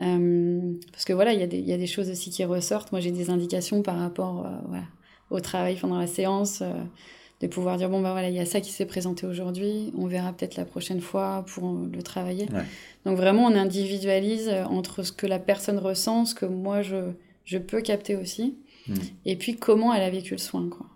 [0.01, 2.91] Euh, parce que voilà, il y, y, a des choses aussi qui ressortent.
[2.91, 4.79] Moi, j'ai des indications par rapport euh,
[5.29, 6.63] au travail pendant la séance,
[7.41, 10.07] de pouvoir dire bon, bah voilà, il y a ça qui s'est présenté aujourd'hui, on
[10.07, 12.47] verra peut-être la prochaine fois pour le travailler.
[13.05, 17.11] Donc vraiment, on individualise entre ce que la personne ressent, ce que moi je,
[17.43, 18.95] je peux capter aussi, mm.
[19.25, 20.69] et puis comment elle a vécu le soin.
[20.69, 20.87] Quoi.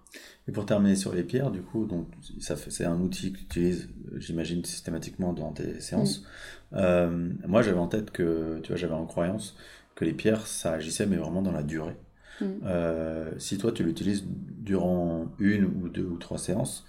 [0.48, 2.08] Et pour terminer sur les pierres, du coup, donc
[2.40, 6.22] ça c'est un outil que tu utilises, j'imagine, systématiquement dans tes séances.
[6.22, 6.78] Mm.
[6.78, 9.56] Euh, moi, j'avais en tête que, tu vois, j'avais en croyance
[9.96, 11.98] que les pierres, ça agissait, mais vraiment dans la durée.
[12.42, 12.46] Mm.
[12.66, 16.86] Euh, si toi, tu l'utilises durant une ou deux ou trois séances,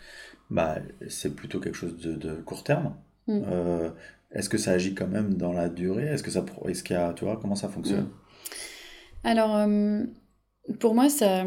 [0.51, 2.95] bah, c'est plutôt quelque chose de, court terme.
[3.27, 3.41] Mm.
[3.47, 3.91] Euh,
[4.33, 6.07] est-ce que ça agit quand même dans la durée?
[6.07, 8.09] Est-ce que ça, est-ce qu'il y a, tu vois, comment ça fonctionne?
[9.25, 9.69] Alors,
[10.79, 11.45] pour moi, ça,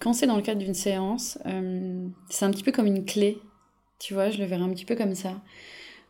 [0.00, 3.38] quand c'est dans le cadre d'une séance, euh, c'est un petit peu comme une clé.
[3.98, 5.42] Tu vois, je le verrai un petit peu comme ça.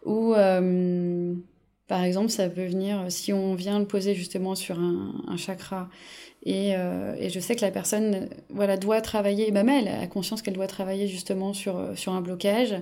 [0.07, 1.35] Euh,
[1.89, 5.89] par exemple, ça peut venir, si on vient le poser justement sur un, chakra,
[6.43, 10.55] et, euh, et, je sais que la personne voilà, doit travailler, elle a conscience qu'elle
[10.55, 12.75] doit travailler justement sur, sur un blocage,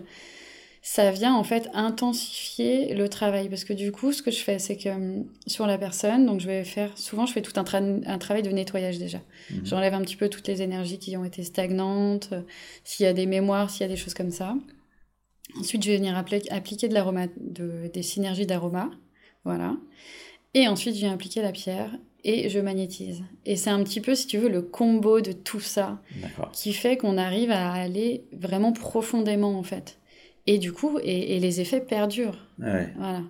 [0.86, 3.48] ça vient en fait intensifier le travail.
[3.48, 4.90] Parce que du coup, ce que je fais, c'est que
[5.46, 7.64] sur la personne, donc je vais faire, souvent je fais tout un,
[8.06, 9.18] un travail de nettoyage déjà.
[9.50, 9.64] Mhm.
[9.64, 12.42] J'enlève un petit peu toutes les énergies qui ont été stagnantes, euh,
[12.84, 14.56] s'il y a des mémoires, s'il y a des choses comme ça.
[15.58, 18.90] Ensuite, je vais venir appliquer de l'aroma, de, des synergies d'aroma.
[19.44, 19.76] Voilà.
[20.54, 23.22] Et ensuite, je viens appliquer la pierre et je magnétise.
[23.44, 26.00] Et c'est un petit peu, si tu veux, le combo de tout ça
[26.52, 29.98] qui fait qu'on arrive à aller vraiment profondément, en fait.
[30.46, 32.46] Et du coup, et, les effets perdurent.
[32.58, 33.22] Voilà.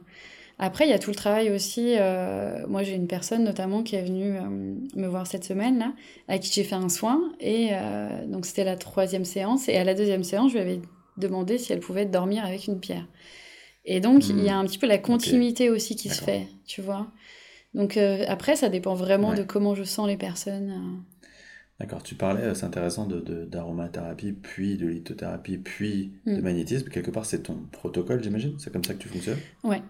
[0.59, 1.95] Après, il y a tout le travail aussi.
[1.99, 4.43] Euh, moi, j'ai une personne notamment qui est venue euh,
[4.95, 5.93] me voir cette semaine, là,
[6.29, 7.33] à qui j'ai fait un soin.
[7.41, 9.69] Et euh, donc, c'était la troisième séance.
[9.69, 10.81] Et à la deuxième séance, je lui avais
[11.17, 13.07] demandé si elle pouvait dormir avec une pierre.
[13.85, 14.65] Et donc, il y a hmm.
[14.65, 17.09] un petit peu la continuité aussi qui se fait, tu vois.
[17.75, 21.05] Donc, après, ça dépend vraiment de comment je sens les personnes.
[21.81, 26.41] D'accord, tu parlais, euh, c'est intéressant, d'aromathérapie, de, puis de lithothérapie, puis de mm.
[26.41, 26.89] magnétisme.
[26.89, 28.57] Quelque part, c'est ton protocole, j'imagine?
[28.59, 29.41] C'est comme ça que tu fonctionnes?
[29.65, 29.83] Ouais.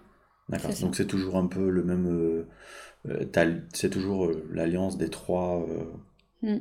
[0.49, 2.07] D'accord, donc c'est toujours un peu le même.
[2.07, 2.47] Euh,
[3.07, 5.65] euh, c'est toujours l'alliance des trois,
[6.41, 6.57] mm.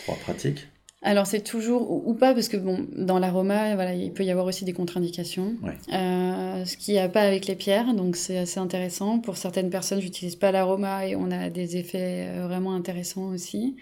[0.00, 0.68] trois pratiques?
[1.04, 4.46] Alors c'est toujours ou pas parce que bon dans l'aroma voilà il peut y avoir
[4.46, 5.54] aussi des contre-indications
[5.88, 10.00] ce qu'il n'y a pas avec les pierres donc c'est assez intéressant pour certaines personnes
[10.00, 13.76] j'utilise pas l'aroma et on a des effets vraiment intéressants aussi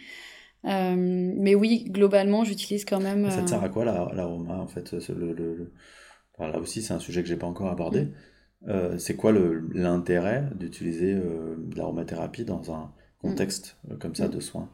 [0.64, 3.30] euh, mais oui, globalement, j'utilise quand même.
[3.30, 5.72] Ça te sert à quoi l'aroma en fait le,
[6.38, 8.02] Là aussi, c'est un sujet que j'ai pas encore abordé.
[8.02, 8.12] Mm.
[8.68, 14.30] Euh, c'est quoi l'intérêt d'utiliser euh, l'aromathérapie dans un contexte comme ça mm.
[14.30, 14.68] de soins?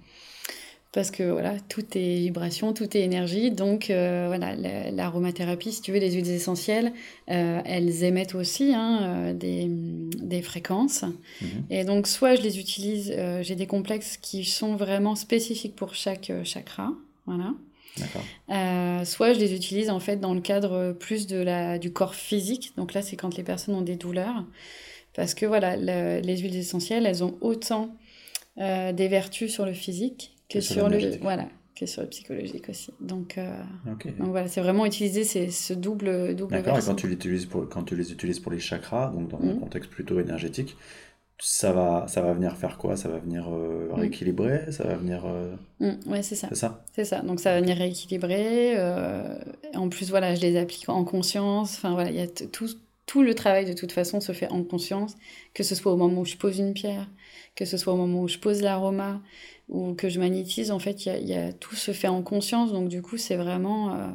[0.92, 3.50] Parce que voilà, tout est vibration, tout est énergie.
[3.50, 4.54] Donc euh, voilà,
[4.90, 6.92] l'aromathérapie, si tu veux, les huiles essentielles,
[7.30, 11.04] euh, elles émettent aussi hein, euh, des, des, fréquences.
[11.42, 11.48] Mhm.
[11.70, 16.32] Et donc soit je les utilise, j'ai des complexes qui sont vraiment spécifiques pour chaque
[16.44, 16.92] chakra,
[17.26, 17.52] voilà.
[19.04, 22.72] soit je les utilise en fait dans le cadre plus de la, du corps physique.
[22.78, 24.44] Donc là, c'est quand les personnes ont des douleurs.
[25.14, 27.94] Parce que voilà, les huiles essentielles, elles ont autant
[28.56, 32.92] des vertus sur le physique que sur, le voilà que sur le psychologique aussi.
[33.00, 33.38] Donc,
[33.86, 36.52] donc voilà, c'est vraiment utiliser ces, ce double double.
[36.52, 36.78] D'accord.
[36.78, 39.54] Et quand tu l'utilises pour quand tu les utilises pour les chakras, donc dans un
[39.54, 39.60] mmh.
[39.60, 40.76] contexte plutôt énergétique,
[41.40, 42.96] ça va, ça va venir faire quoi?
[42.96, 43.94] Ça va venir euh, mm.
[43.94, 44.72] rééquilibrer?
[44.72, 45.24] Ça va venir.
[45.24, 45.54] Euh...
[45.80, 46.48] Mm, ouais, c'est ça.
[46.48, 46.84] C'est ça?
[46.92, 47.20] C'est ça.
[47.22, 48.74] Donc ça va venir rééquilibrer.
[48.76, 49.38] Euh...
[49.74, 51.76] En plus, voilà, je les applique en conscience.
[51.76, 52.68] Enfin voilà, il y a tout,
[53.08, 55.16] tout le travail de toute façon se fait en conscience,
[55.54, 57.08] que ce soit au moment où je pose une pierre,
[57.56, 59.22] que ce soit au moment où je pose l'aroma
[59.70, 60.70] ou que je magnétise.
[60.70, 62.70] En fait, il y a, tout se fait en conscience.
[62.70, 63.94] Donc du coup, c'est vraiment.
[63.94, 64.08] Euh,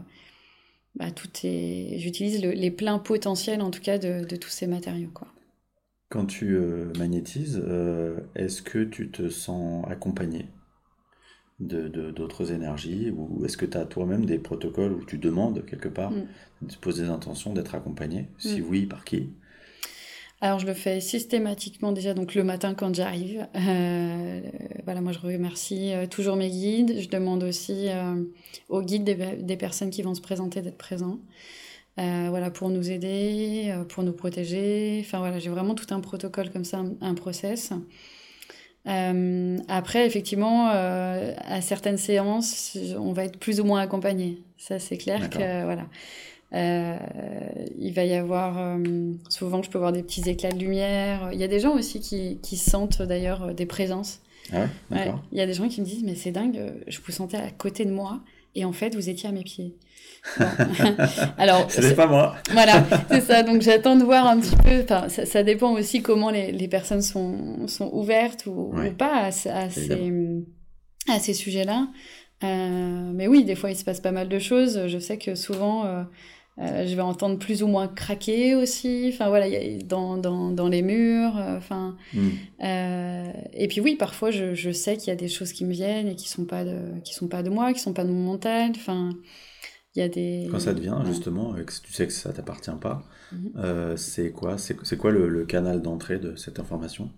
[0.96, 1.98] bah, tout est.
[1.98, 5.10] J'utilise les pleins potentiels en tout cas de, tous ces matériaux.
[6.10, 10.46] Quand tu euh, magnétises, euh, est-ce que tu te sens accompagné
[11.60, 16.12] d'autres énergies ou est-ce que tu as toi-même des protocoles où tu demandes quelque part,
[16.12, 16.68] mm.
[16.68, 18.28] tu poses des intentions d'être accompagné?
[18.38, 18.66] Si mm.
[18.70, 19.30] oui, par qui?
[20.42, 23.48] Alors je le fais systématiquement déjà donc le matin quand j'arrive.
[23.56, 24.42] Euh,
[24.84, 27.00] voilà, moi je remercie toujours mes guides.
[27.00, 27.88] Je demande aussi
[28.68, 31.20] aux guides des, des, personnes qui vont se présenter d'être présents.
[32.00, 35.00] Euh, voilà, pour nous aider, euh, pour nous protéger.
[35.02, 37.72] Enfin voilà, j'ai vraiment tout un protocole comme ça, un, process.
[38.88, 44.40] Euh, après, effectivement, à certaines séances, on va être plus ou moins accompagné.
[44.58, 45.86] Ça, c'est clair que voilà.
[47.80, 48.78] il va y avoir
[49.30, 51.30] souvent, je peux voir des petits éclats de lumière.
[51.32, 54.20] Il y a des gens aussi qui, qui sentent d'ailleurs des présences.
[54.52, 57.14] Ah ouais, il y a des gens qui me disent mais c'est dingue, je vous
[57.14, 58.20] sentais à côté de moi
[58.56, 59.76] et en fait vous étiez à mes pieds.
[61.38, 62.36] Alors, ce n'est pas moi.
[62.52, 63.44] voilà, c'est ça.
[63.44, 64.82] Donc j'attends de voir un petit peu.
[64.84, 69.32] Enfin, ça, ça, dépend aussi comment les, les personnes sont, sont ouvertes ou, pas à,
[69.32, 71.88] ces, à ces sujets-là.
[72.44, 74.88] Euh, mais oui, des fois il se passe pas mal de choses.
[74.88, 76.04] Je sais que souvent euh,
[76.60, 79.10] euh, je vais entendre plus ou moins craquer aussi.
[79.12, 81.38] Enfin voilà, y a, dans, dans, dans, les murs.
[81.38, 81.98] Euh, enfin.
[82.14, 82.30] Hmm.
[82.64, 85.72] Euh, et puis oui, parfois je, je sais qu'il y a des choses qui me
[85.72, 88.10] viennent et qui sont pas de, qui sont pas de moi, qui sont pas de
[88.10, 88.72] mon mental.
[88.76, 89.12] Enfin
[89.96, 90.48] il y a des...
[90.50, 93.52] Quand ça devient, justement, tu sais que ça t'appartient pas, mhm.
[93.58, 97.12] euh, c'est quoi, c'est, quoi le, canal d'entrée de cette information?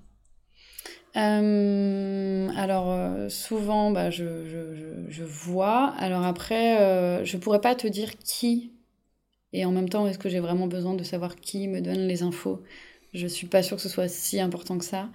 [1.16, 5.94] Euh, alors euh, souvent bah, je, je, je, vois.
[5.98, 8.74] Alors après, je pourrais pas te dire qui.
[9.56, 12.24] Et en même temps, est-ce que j'ai vraiment besoin de savoir qui me donne les
[12.24, 12.62] infos?
[13.14, 15.08] Je suis pas sûre que ce soit si important que ça.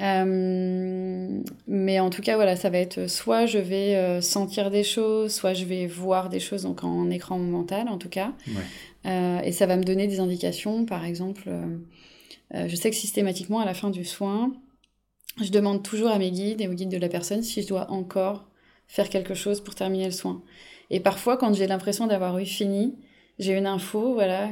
[0.00, 4.84] Euh, mais en tout cas, voilà, ça va être soit je vais euh, sentir des
[4.84, 8.32] choses, soit je vais voir des choses, donc en écran mental en tout cas.
[9.04, 10.86] Euh, et ça va me donner des indications.
[10.86, 11.50] Par exemple,
[12.54, 14.54] je sais que systématiquement, à la fin du soin,
[15.42, 17.90] je demande toujours à mes guides et aux guides de la personne si je dois
[17.90, 18.48] encore
[18.86, 20.42] faire quelque chose pour terminer le soin.
[20.88, 22.94] Et parfois, quand j'ai l'impression d'avoir eu fini,
[23.38, 24.50] j'ai une info, voilà,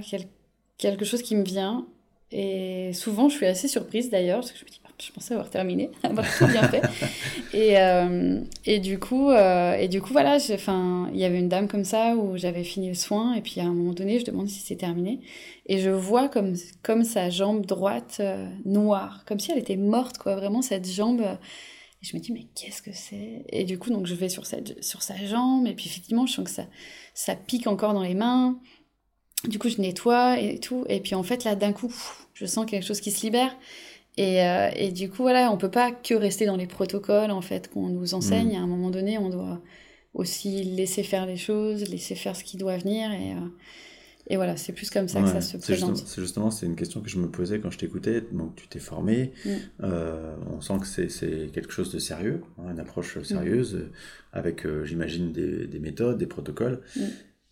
[0.79, 1.87] quelque chose qui me vient.
[2.33, 5.51] Et souvent, je suis assez surprise d'ailleurs, parce que je me dis, je pensais avoir
[5.51, 6.83] terminé, avoir tout bien fait.
[7.53, 11.69] et, euh, et, du coup, euh, et du coup, voilà, il y avait une dame
[11.69, 14.49] comme ça où j'avais fini le soin, et puis à un moment donné, je demande
[14.49, 15.21] si c'est terminé.
[15.67, 20.19] Et je vois comme, comme sa jambe droite euh, noire, comme si elle était morte,
[20.19, 21.21] quoi, vraiment, cette jambe.
[21.21, 23.45] Et je me dis, mais qu'est-ce que c'est?
[23.51, 26.35] Et du coup, donc, je vais sur, cette, sur sa jambe, et puis effectivement, je
[26.35, 26.67] sens que ça,
[27.15, 28.59] ça pique encore dans les mains.
[29.45, 30.85] Du coup, je nettoie et tout.
[30.89, 31.93] Et puis en fait, là, d'un coup,
[32.35, 33.57] je sens quelque chose qui se libère.
[34.17, 37.43] Et, euh, et, du coup, voilà, on peut pas que rester dans les protocoles en
[37.43, 38.53] fait qu'on nous enseigne.
[38.53, 38.57] Mm.
[38.57, 39.61] À un moment donné, on doit
[40.15, 43.11] aussi laisser faire les choses, laisser faire ce qui doit venir.
[43.13, 43.49] Et, euh,
[44.29, 45.99] et voilà, c'est plus comme ça que ça se présente.
[45.99, 48.23] C'est justement, c'est une question que je me posais quand je t'écoutais.
[48.33, 49.33] Donc, tu t'es formé.
[49.45, 49.51] Mm.
[49.83, 53.91] Euh, on sent que c'est quelque chose de sérieux, hein, une approche sérieuse, mm.
[54.33, 56.81] avec, j'imagine, des, des, méthodes, des protocoles.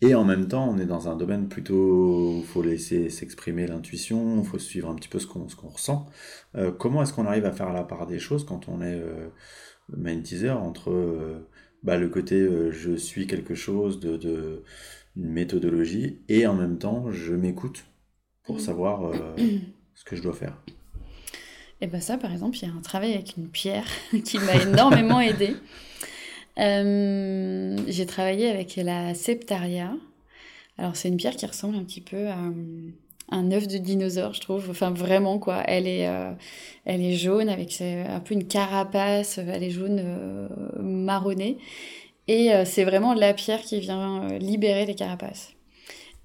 [0.01, 3.65] Et en même temps, on est dans un domaine plutôt où il faut laisser s'exprimer
[3.65, 6.07] l'intuition, il faut suivre un petit peu ce qu'on qu'on ressent.
[6.55, 9.29] Euh, comment est-ce qu'on arrive à faire la part des choses quand on est euh,
[10.53, 11.47] entre euh,
[11.83, 14.63] bah, le côté euh, je suis quelque chose de, de,
[15.15, 17.85] une méthodologie et en même temps je m'écoute
[18.43, 19.13] pour savoir
[19.95, 20.61] ce que je dois faire
[21.79, 23.87] Et bien ça, par exemple, il y a un travail avec une pierre
[24.25, 25.55] qui m'a énormément aidé.
[26.59, 29.93] Euh, j'ai travaillé avec la Septaria.
[30.77, 32.37] Alors, c'est une pierre qui ressemble un petit peu à
[33.31, 34.69] un œuf de dinosaure, je trouve.
[34.69, 35.63] Enfin, vraiment, quoi.
[35.65, 36.31] Elle est, euh,
[36.85, 39.37] elle est jaune avec un peu une carapace.
[39.37, 40.47] Elle est jaune euh,
[40.79, 41.57] marronnée.
[42.27, 45.54] Et c'est vraiment la pierre qui vient libérer les carapaces.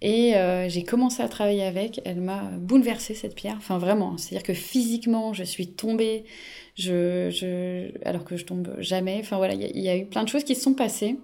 [0.02, 0.34] Et
[0.68, 2.00] j'ai commencé à travailler avec.
[2.04, 3.56] Elle m'a bouleversée, cette pierre.
[3.58, 4.16] Enfin, vraiment.
[4.16, 6.24] C'est-à-dire que physiquement, je suis tombée
[6.80, 9.18] je, je, alors que je tombe jamais.
[9.20, 11.16] Enfin voilà, il y, a eu plein de choses qui se sont passées.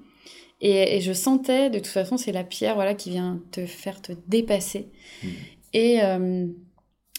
[0.61, 4.13] Et, je sentais, de toute façon, c'est la pierre voilà, qui vient te faire te
[4.27, 4.89] dépasser.
[5.23, 5.29] Mmh.
[5.75, 6.47] Et, euh,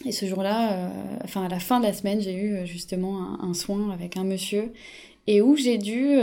[0.05, 3.41] et ce jour-là, euh, enfin à la fin de la semaine, j'ai eu euh, justement
[3.41, 4.71] un, soin avec un monsieur
[5.27, 6.19] et où j'ai dû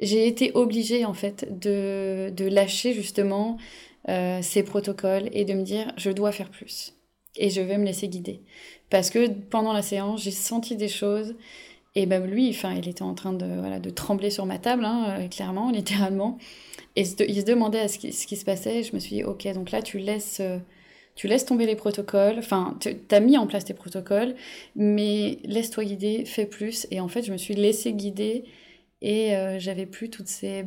[0.00, 5.62] j'ai été obligée en fait de, de lâcher justement euh, ces protocoles et de me
[5.62, 6.94] dire je dois faire plus.
[7.36, 8.42] Et je vais me laisser guider.
[8.90, 11.34] Parce que pendant la séance j'ai senti des choses.
[11.94, 14.84] Et même lui enfin il était en train de voilà de trembler sur ma table
[14.84, 16.38] hein, euh, clairement littéralement.
[16.96, 18.80] Et il se demandait à ce qui, se passait.
[18.80, 20.58] Et je me suis dit ok donc là tu laisses euh,
[21.14, 24.34] tu laisses tomber les protocoles, enfin, tu as mis en place tes protocoles,
[24.76, 26.86] mais laisse-toi guider, fais plus.
[26.90, 28.44] Et en fait, je me suis laissée guider.
[29.02, 30.64] Et euh, j'avais plus toutes ces,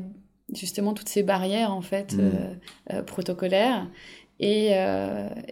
[0.53, 2.19] justement, toutes ces barrières, en fait, mmh.
[2.19, 2.55] euh,
[2.93, 3.88] euh, protocolaires.
[4.39, 4.71] Et,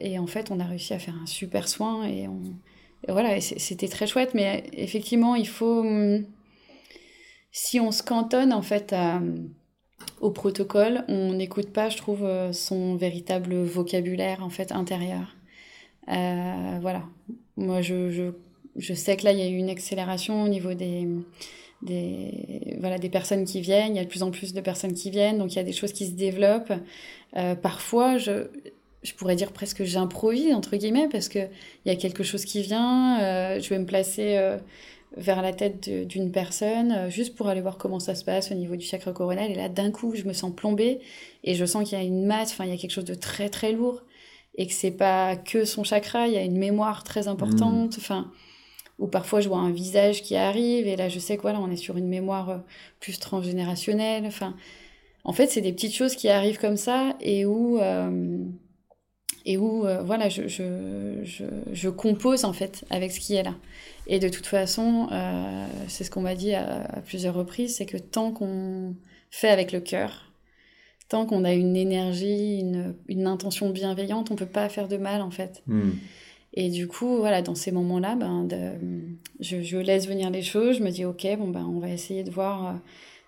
[0.02, 2.42] et, en fait, on a réussi à faire un super soin et, on,
[3.08, 4.34] voilà, c'était très chouette.
[4.34, 6.26] Mais effectivement, il faut, hum,
[7.54, 9.22] si on se cantonne, en fait, à
[10.22, 15.36] au protocole, on n'écoute pas, je trouve, euh, son véritable vocabulaire en fait intérieur.
[16.10, 17.04] Euh, voilà.
[17.58, 18.32] Moi, je, je,
[18.76, 21.08] je, sais que là, il y a eu une accélération au niveau des,
[21.86, 23.96] des, voilà, des personnes qui viennent.
[23.96, 25.64] Il y a de plus en plus de personnes qui viennent, donc il y a
[25.64, 26.74] des choses qui se développent.
[27.36, 28.48] Euh, parfois, je,
[29.04, 31.50] je pourrais dire presque j'improvise, entre guillemets, parce qu'il
[31.86, 33.22] y a quelque chose qui vient.
[33.22, 34.58] Euh, je vais me placer
[35.18, 38.56] vers la tête d'une personne, euh, juste pour aller voir comment ça se passe au
[38.56, 39.52] niveau du chakra coronal.
[39.52, 41.00] Et là, d'un coup, je me sens plombée
[41.44, 43.16] et je sens qu'il y a une masse, enfin, il y a quelque chose de
[43.16, 44.02] très très lourd
[44.56, 47.96] et que c'est pas que son chakra, il y a une mémoire très importante.
[47.96, 48.00] Hmm.
[48.00, 48.32] Enfin,
[49.00, 51.70] ou parfois je vois un visage qui arrive et là, je sais que voilà, on
[51.72, 52.58] est sur une mémoire euh,
[53.00, 54.26] plus transgénérationnelle.
[54.26, 54.56] Enfin,
[55.24, 58.38] en fait, c'est des petites choses qui arrivent comme ça et où euh,
[59.46, 61.24] et où voilà, je, je,
[61.74, 63.56] je, compose en fait avec ce qui est là.
[64.08, 67.98] Et de toute façon, euh, c'est ce qu'on m'a dit à, plusieurs reprises, c'est que
[67.98, 68.96] tant qu'on
[69.32, 70.32] fait avec le cœur,
[71.08, 75.22] tant qu'on a une énergie, une, une, intention bienveillante, on peut pas faire de mal
[75.22, 75.64] en fait.
[75.68, 75.92] Hmm.
[76.54, 78.48] Et du coup, voilà, dans ces moments-là, ben,
[79.40, 82.24] je, je, laisse venir les choses, je me dis ok, bon ben, on va essayer
[82.24, 82.68] de voir.
[82.68, 82.74] Euh,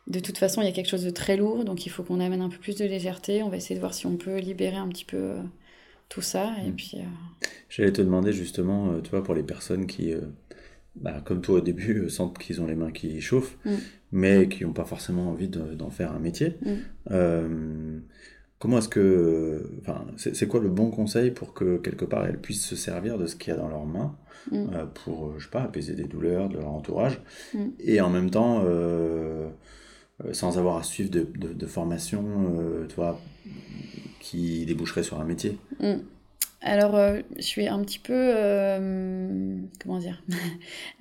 [0.08, 2.20] de toute façon, il y a quelque chose de très lourd, donc il faut qu'on
[2.20, 3.42] amène un peu plus de légèreté.
[3.42, 5.42] On va essayer de voir si on peut libérer un petit peu euh,
[6.10, 6.54] tout ça.
[6.64, 6.76] Et hmm.
[6.76, 6.98] puis.
[7.70, 10.14] J'allais te demander justement, tu vois, pour les personnes qui
[10.96, 13.76] bah, comme toi au début, euh, sentent qu'ils ont les mains qui chauffent, mm.
[14.14, 16.56] mais qui n'ont pas forcément envie d'en faire un métier.
[18.56, 18.60] Mm.
[18.60, 19.70] Euh, comment est-ce que.
[19.82, 23.28] Enfin, c'est quoi le bon conseil pour que quelque part elles puissent se servir de
[23.28, 24.16] ce qu'il y a dans leurs mains
[24.52, 24.68] mm.
[24.74, 27.22] euh, pour, je sais pas, apaiser des douleurs de leur entourage
[27.80, 28.64] et en même temps.
[30.32, 32.24] sans avoir à suivre de, de, formation,
[32.88, 33.20] toi,
[34.22, 35.58] qui déboucherait sur un métier?
[36.66, 38.14] Alors, euh, je suis un petit peu.
[38.14, 40.22] Euh, comment dire?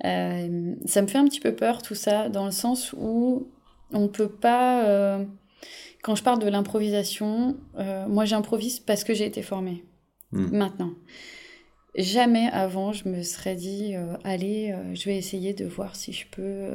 [0.03, 3.47] Euh, Ça me fait un petit peu peur tout ça, dans le sens où
[3.91, 5.19] on ne peut pas.
[6.05, 7.57] Quand je parle de l'improvisation,
[8.07, 9.83] moi j'improvise parce que j'ai été formée.
[10.31, 10.55] Hmm.
[10.55, 10.93] Maintenant.
[11.95, 16.67] Jamais avant, je me serais dit, allez, je vais essayer de voir si je peux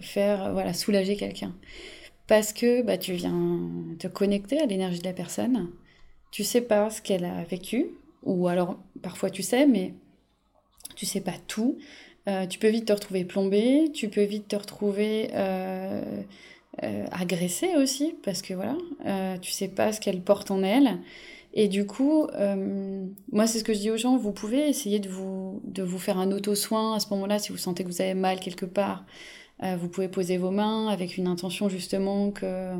[0.00, 1.52] faire, voilà, soulager quelqu'un.
[2.28, 3.58] Parce que bah, tu viens
[3.98, 5.70] te connecter à l'énergie de la personne,
[6.30, 7.88] tu sais pas ce qu'elle a vécu,
[8.22, 9.94] ou alors parfois tu sais, mais
[10.94, 11.78] tu sais pas tout.
[12.28, 16.22] Euh, tu peux vite te retrouver plombé, tu peux vite te retrouver euh,
[16.82, 18.76] euh, agressé aussi, parce que voilà,
[19.40, 20.98] tu sais pas ce qu'elle porte en elle.
[21.52, 22.28] Et du coup,
[23.32, 25.98] moi c'est ce que je dis aux gens, vous pouvez essayer de vous, de vous
[25.98, 29.04] faire un auto-soin à ce moment-là si vous sentez que vous avez mal quelque part.
[29.60, 32.72] vous pouvez poser vos mains avec une intention justement que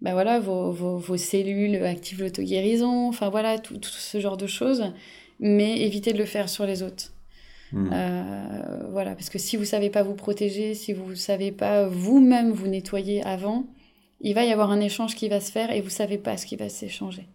[0.00, 4.92] ben voilà, vos, vos, vos cellules activent l'auto-guérison, enfin voilà, tout, ce genre de choses,
[5.40, 7.12] mais évitez de le faire sur les autres.
[7.72, 7.90] Hmm.
[7.92, 12.50] Euh, voilà, parce que si vous savez pas vous protéger, si vous savez pas vous-même
[12.50, 13.66] vous nettoyer avant,
[14.20, 16.46] il va y avoir un échange qui va se faire et vous savez pas ce
[16.46, 17.26] qui va s'échanger.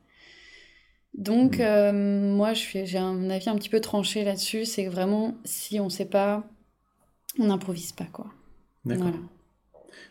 [1.14, 1.62] Donc, hmm.
[1.62, 4.66] euh, moi, j'ai un avis un petit peu tranché là-dessus.
[4.66, 6.44] C'est vraiment, si on sait pas,
[7.40, 8.28] on n'improvise pas, quoi.
[8.86, 9.12] D'accord.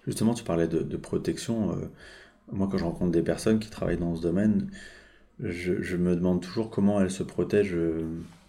[0.07, 1.73] Justement, tu parlais de, de protection.
[1.73, 1.91] Euh,
[2.53, 4.71] moi, quand je rencontre des personnes qui travaillent dans ce domaine,
[5.41, 7.77] je, me demande toujours comment elles se protègent.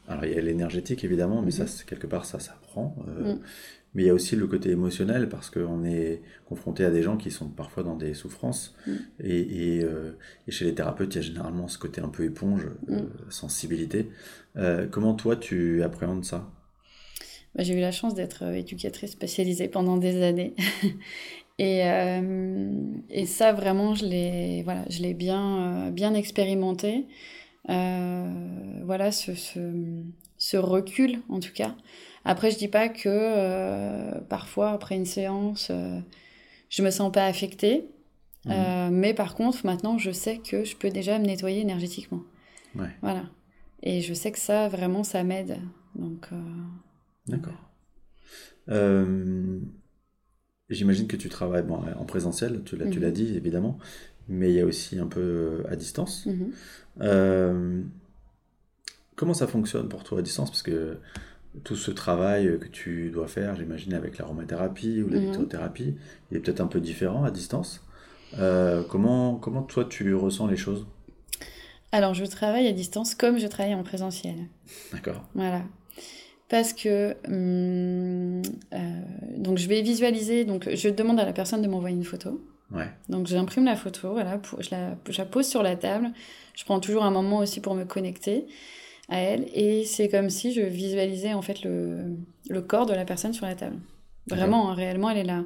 [0.08, 2.96] Alors, il y a l'énergétique, évidemment, mais ça, c'est quelque part, ça s'apprend.
[3.08, 3.40] Euh, mm.
[3.96, 7.16] Mais il y a aussi le côté émotionnel, parce qu'on est confronté à des gens
[7.16, 8.76] qui sont parfois dans des souffrances.
[8.86, 8.92] Mm.
[9.24, 10.12] Euh,
[10.48, 14.10] et, chez les thérapeutes, il y a généralement ce côté un peu éponge, euh, sensibilité.
[14.92, 16.50] comment toi, tu appréhendes ça?
[17.56, 20.56] Bah, j'ai eu la chance d'être éducatrice spécialisée pendant des années.
[21.60, 22.72] Et, euh,
[23.10, 27.06] et ça, vraiment, je l'ai voilà, je bien, euh, bien expérimenté.
[27.70, 29.60] Euh, voilà, ce, ce,
[30.38, 31.76] ce, recul, en tout cas.
[32.26, 35.72] Après, je dis pas que parfois, après une séance,
[36.70, 37.90] je me sens pas affectée.
[38.46, 38.90] Mmh.
[38.92, 42.24] mais par contre, maintenant, je sais que je peux déjà me nettoyer énergétiquement.
[42.76, 42.90] Ouais.
[43.02, 43.24] Voilà.
[43.84, 45.58] Et je sais que ça, vraiment, ça m'aide.
[45.96, 46.28] Donc.
[47.28, 47.74] D'accord.
[48.70, 49.60] Euh,
[50.70, 53.14] j'imagine que tu travailles bon, en présentiel, tu l'as, tu l'as mhm.
[53.14, 53.78] dit évidemment,
[54.28, 56.28] mais il y a aussi un peu à distance.
[56.28, 57.90] Mhm.
[59.16, 60.50] comment ça fonctionne pour toi à distance?
[60.50, 60.98] Parce que
[61.64, 65.96] tout ce travail que tu dois faire, j'imagine, avec l'aromathérapie ou la lithothérapie,
[66.32, 67.82] il est peut-être un peu différent à distance.
[68.90, 70.86] comment, comment toi tu ressens les choses?
[71.94, 74.36] Alors, je travaille à distance comme je travaille en présentiel.
[74.92, 75.24] D'accord.
[75.36, 75.62] Voilà.
[76.50, 78.42] Parce que hum,
[78.74, 79.02] euh,
[79.38, 82.44] donc je vais visualiser, donc je demande à la personne de m'envoyer une photo.
[82.72, 82.88] Ouais.
[83.10, 86.12] Donc j'imprime la photo, voilà, je, la, pose sur la table.
[86.56, 88.46] Je prends toujours un moment aussi pour me connecter
[89.10, 92.16] à elle, et c'est comme si je visualisais en fait le,
[92.50, 93.78] le corps de la personne sur la table.
[94.28, 95.44] Vraiment, hein, réellement, elle est là.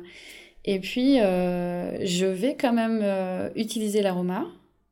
[0.66, 4.46] Et puis, euh, je vais quand même euh, utiliser l'aroma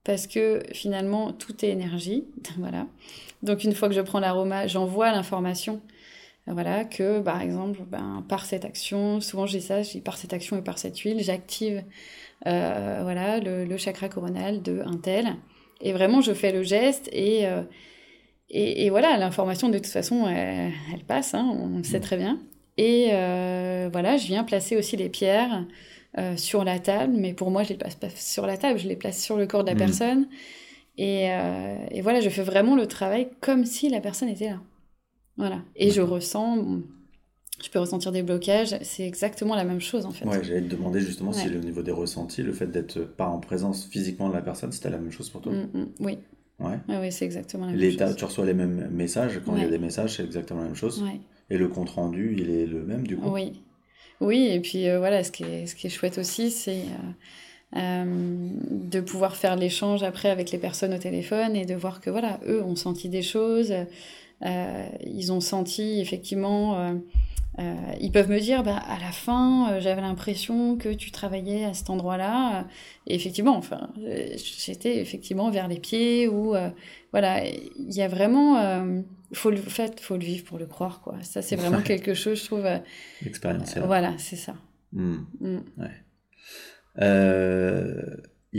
[0.04, 2.26] parce que finalement, tout est énergie.
[2.58, 2.88] voilà.
[3.44, 5.82] Donc, une fois que je prends l'aroma, j'envoie l'information.
[6.48, 10.58] Voilà, que par exemple, ben, par cette action, souvent j'ai ça, j'ai par cette action
[10.58, 11.84] et par cette huile, j'active
[12.46, 15.36] euh, voilà, le, chakra coronal de un tel.
[15.82, 17.64] Et vraiment, je fais le geste et, euh,
[18.52, 20.72] et, voilà, l'information de toute façon, elle,
[21.08, 22.02] passe, hein, on le sait mmh.
[22.02, 22.40] très bien.
[22.78, 25.66] Et euh, voilà, je viens placer aussi les pierres
[26.38, 28.96] sur la table, mais pour moi, je les place pas sur la table, je les
[28.96, 29.80] place sur le corps de la mm.
[29.80, 30.28] personne.
[30.98, 31.26] Et,
[31.92, 34.60] et, voilà, je fais vraiment le travail comme si la personne était là.
[35.38, 35.62] Voilà.
[35.76, 36.82] Et je ressens,
[37.64, 40.26] je peux ressentir des blocages, c'est exactement la même chose en fait.
[40.26, 43.40] Ouais, j'allais te demander justement si au niveau des ressentis, le fait d'être pas en
[43.40, 45.52] présence physiquement de la personne, c'était la même chose pour toi.
[45.52, 46.18] Mm, mm, oui.
[46.60, 46.80] Ouais.
[46.88, 48.16] oui, c'est exactement la même chose.
[48.16, 50.76] Tu reçois les mêmes messages, quand il y a des messages, c'est exactement la même
[50.76, 51.04] chose.
[51.50, 53.62] Et le compte rendu, il est le même du coup Oui,
[54.22, 56.84] oui, et puis euh, voilà, ce qui, est, ce qui est chouette aussi, c'est
[57.76, 62.02] euh, euh, de pouvoir faire l'échange après avec les personnes au téléphone et de voir
[62.02, 63.74] que voilà, eux ont senti des choses,
[64.42, 66.94] ils ont senti effectivement.
[68.00, 71.90] ils peuvent me dire, bah, à la fin, j'avais l'impression que tu travaillais à cet
[71.90, 72.68] endroit-là.
[73.08, 76.56] Et effectivement, enfin, j'étais effectivement vers les pieds ou
[77.12, 79.04] voilà, il y a vraiment
[79.36, 81.22] faut le, en fait, faut le vivre pour le croire, quoi.
[81.22, 82.68] Ça, c'est vraiment quelque chose, je trouve.
[83.22, 83.78] L'expérience.
[83.78, 84.56] Euh, voilà, c'est ça.
[84.92, 85.24] Hmm.
[85.78, 85.92] Ouais.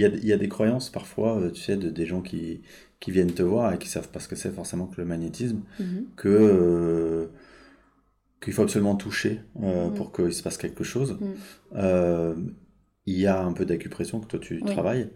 [0.02, 2.22] Euh, il y, a, y, a, des croyances parfois, euh, tu sais, de, des gens
[2.22, 2.62] qui,
[3.00, 5.62] qui viennent te voir et qui savent pas ce que c'est forcément que le magnétisme,
[5.80, 6.04] mm-hmm.
[6.16, 7.30] que
[8.42, 9.94] qu'il faut absolument toucher mm-hmm.
[9.94, 11.18] pour qu'il se passe quelque chose.
[11.74, 12.52] Mm.
[13.08, 15.08] Il y a un peu d'acupression que toi tu travailles,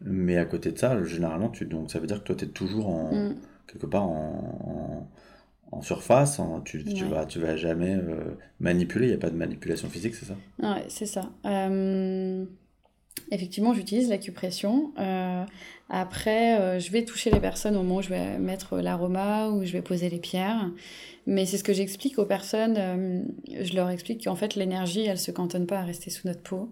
[0.00, 2.48] mais à côté de ça, généralement, tu, donc, ça veut dire que toi tu es
[2.48, 3.34] toujours en,
[3.66, 5.08] quelque part en,
[5.70, 9.36] en, surface, tu, tu, vas, tu vas jamais euh, manipuler, il n'y a pas de
[9.36, 10.36] manipulation physique, c'est ça?
[10.60, 11.30] Ouais, c'est ça.
[13.20, 14.92] Euh, effectivement, j'utilise l'acupression.
[14.98, 15.44] Euh,
[15.88, 19.72] après, je vais toucher les personnes au moment où je vais mettre l'aroma, ou je
[19.72, 20.70] vais poser les pierres.
[21.26, 23.26] Mais c'est ce que j'explique aux personnes.
[23.48, 26.70] je leur explique qu'en fait, l'énergie, elle se cantonne pas à rester sous notre peau.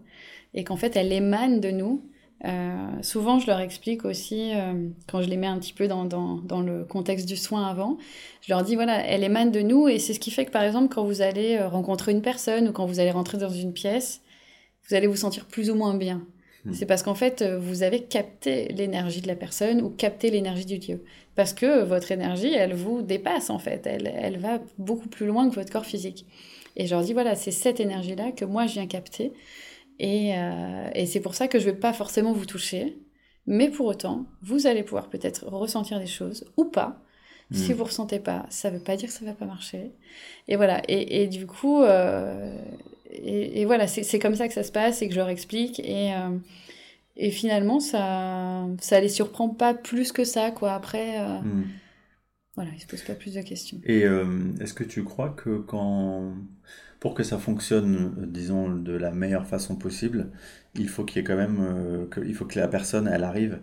[0.52, 2.02] Et qu'en fait, elle émane de nous
[2.44, 6.04] euh, souvent, je leur explique aussi, euh, quand je les mets un petit peu dans,
[6.04, 7.96] dans, le contexte du soin avant,
[8.42, 10.62] je leur dis, voilà, elle émane de nous et c'est ce qui fait que, par
[10.62, 13.72] exemple, quand vous allez euh, rencontrer une personne ou quand vous allez rentrer dans une
[13.72, 14.20] pièce,
[14.88, 16.26] vous allez vous sentir plus ou moins bien.
[16.64, 16.72] Hmm.
[16.72, 20.78] C'est parce qu'en fait, vous avez capté l'énergie de la personne ou capté l'énergie du
[20.78, 21.02] lieu.
[21.34, 23.86] Parce que votre énergie, elle vous dépasse, en fait.
[23.86, 26.26] Elle, elle va beaucoup plus loin que votre corps physique.
[26.76, 29.32] Et je leur dis, voilà, c'est cette énergie-là que moi, je viens capter.
[30.02, 32.98] Euh, et, c'est pour ça que je ne vais pas forcément vous toucher.
[33.46, 37.00] Mais pour autant, vous allez pouvoir peut-être ressentir des choses ou pas.
[37.52, 37.76] Si hmm.
[37.76, 39.92] vous ressentez pas, ça ne veut pas dire que ça va pas marcher.
[40.48, 40.82] Et voilà.
[40.88, 42.56] Et, du coup, euh,
[43.14, 45.80] et, voilà, c'est comme ça que ça se passe et que je leur explique.
[45.80, 46.36] Et, euh,
[47.16, 50.72] et finalement, ça, ça les surprend pas plus que ça, quoi.
[50.72, 51.64] Après, hmm.
[52.56, 53.80] voilà, ils se posent pas plus de questions.
[53.84, 54.04] Et
[54.60, 56.34] est-ce que tu crois que quand
[57.04, 60.30] pour que ça fonctionne, euh, disons, de la meilleure façon possible,
[60.74, 63.24] il faut qu'il y ait quand même, euh, que, il faut que la personne, elle
[63.24, 63.60] arrive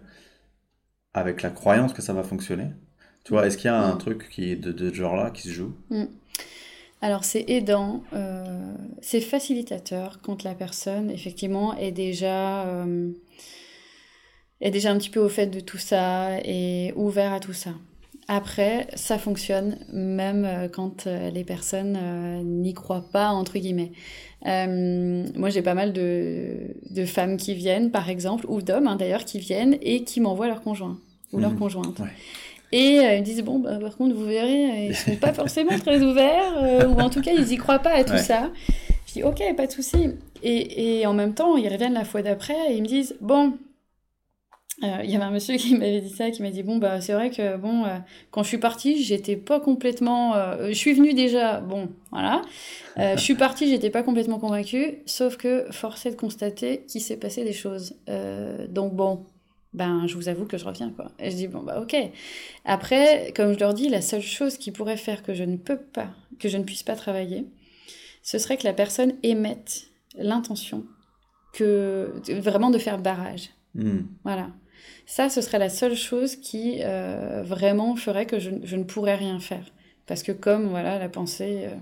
[1.16, 2.70] avec la croyance que ça va fonctionner?
[3.24, 3.98] Tu vois, est-ce qu'il y a un mm.
[3.98, 5.76] truc qui est de, de ce genre-là qui se joue?
[5.90, 6.04] Mm.
[7.02, 12.86] Alors c'est aidant, euh, c'est facilitateur quand la personne effectivement est déjà
[14.62, 17.72] est déjà un petit peu au fait de tout ça et ouvert à tout ça.
[18.34, 23.92] Après, ça fonctionne même euh, quand euh, les personnes euh, n'y croient pas, entre guillemets.
[24.46, 29.26] moi, j'ai pas mal de, de, femmes qui viennent, par exemple, ou d'hommes hein, d'ailleurs,
[29.26, 30.98] qui viennent et qui m'envoient leur conjoint
[31.34, 31.60] ou leur mmh.
[31.60, 32.02] conjointe.
[32.72, 36.02] Et ils me disent, bon, bah, par contre, vous verrez, ils sont pas forcément très
[36.02, 38.50] ouverts, ou en tout cas, ils y croient pas à tout ça.
[39.08, 40.12] Je dis, ok, pas de souci.
[40.42, 43.54] Et, et, en même temps, ils reviennent la fois d'après et ils me disent, bon,
[44.84, 47.02] euh, il y avait un monsieur qui m'avait dit ça, qui m'a dit bon bah
[47.02, 47.98] c'est vrai que bon euh,
[48.32, 52.42] quand je suis partie j'étais pas complètement, euh, je suis venue déjà bon voilà,
[52.98, 57.18] je suis partie j'étais pas complètement convaincue, sauf que force est de constater qu'il s'est
[57.18, 57.96] passé des choses,
[58.70, 59.26] donc bon
[59.74, 61.12] ben je vous avoue que je reviens quoi.
[61.20, 61.96] Et je dis bon bah ok.
[62.66, 65.78] Après comme je leur dis la seule chose qui pourrait faire que je ne peux
[65.78, 66.10] pas,
[66.40, 67.48] que je ne puisse pas travailler,
[68.24, 70.86] ce serait que la personne émette l'intention
[71.54, 73.50] que vraiment de faire barrage.
[73.76, 74.02] Hmm.
[74.24, 74.50] Voilà.
[75.06, 79.40] Ça, ce serait la seule chose qui euh, vraiment ferait que je, ne pourrais rien
[79.40, 79.66] faire.
[80.06, 81.76] Parce que comme voilà, la pensée euh,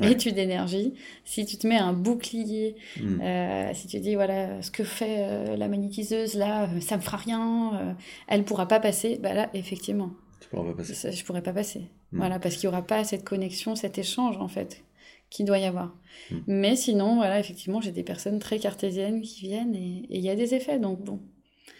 [0.00, 3.20] est une énergie, si tu te mets un bouclier, hmm.
[3.20, 7.96] euh, si tu dis voilà, ce que fait la magnétiseuse là, ça me fera rien,
[8.26, 10.10] elle pourra pas passer, bah là, effectivement.
[10.40, 11.12] Tu pourras pas passer.
[11.12, 11.80] je pourrais pas passer.
[12.12, 12.18] Hmm.
[12.18, 14.84] Voilà, parce qu'il y aura pas cette connexion, cet échange en fait
[15.30, 15.96] qu'il doit y avoir.
[16.30, 16.38] Hmm.
[16.46, 20.36] Mais sinon, voilà, effectivement, j'ai des personnes très cartésiennes qui viennent et il y a
[20.36, 20.78] des effets.
[20.78, 21.20] Donc bon,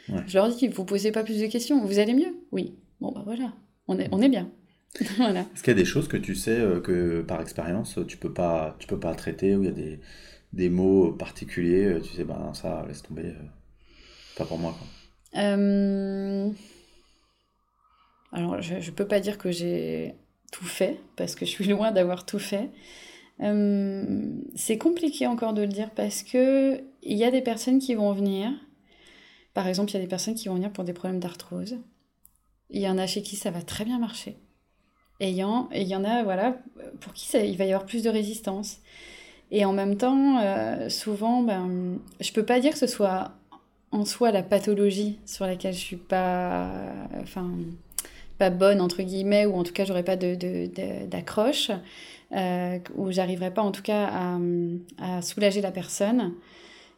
[0.09, 2.75] je leur dis, vous posez pas plus de questions, vous allez mieux Oui.
[3.01, 3.53] Bon, bah voilà,
[3.89, 4.51] on est, on est bien.
[5.17, 5.41] voilà.
[5.41, 8.33] Est-ce qu'il y a des choses que tu sais euh, que par expérience tu peux
[8.33, 10.01] pas tu peux pas traiter ou il y a des,
[10.53, 13.35] des mots particuliers euh, tu sais ben ça laisse tomber euh,
[14.37, 14.87] pas pour moi quoi.
[18.33, 20.15] alors je, je peux pas dire que j'ai
[20.53, 22.71] tout fait parce que je suis loin d'avoir tout fait
[23.41, 28.13] c'est compliqué encore de le dire parce que il y a des personnes qui vont
[28.13, 28.53] venir
[29.55, 31.79] par exemple, il y a des personnes qui vont venir pour des problèmes d'arthrose.
[32.71, 34.37] Il y en a chez qui ça va très bien marcher.
[35.21, 35.69] Et il y en,
[36.05, 36.57] a, voilà,
[37.01, 38.79] pour qui il va y avoir plus de résistance.
[39.51, 43.33] Et en même temps, euh, souvent, ben, je peux pas dire que ce soit
[43.93, 46.69] en soi la pathologie sur laquelle je suis pas,
[47.23, 47.49] enfin,
[48.39, 51.75] pas bonne entre guillemets, ou en tout cas j'aurais pas d'accroche, de,
[52.37, 54.39] euh, ou j'arriverai pas en tout cas à,
[54.99, 56.35] à soulager la personne.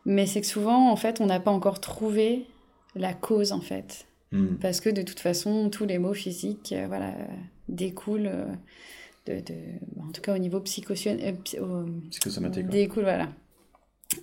[0.06, 2.46] Mais c'est que souvent, en fait, on n'a pas encore trouvé
[2.94, 4.06] la cause, en fait.
[4.32, 4.56] Hmm.
[4.60, 7.14] Parce que de toute façon, tous les maux physiques euh, voilà,
[7.68, 8.46] découlent, euh,
[9.26, 9.54] de, de,
[10.02, 12.68] en tout cas au niveau euh, psychosomatique.
[12.68, 13.28] Découlent, voilà.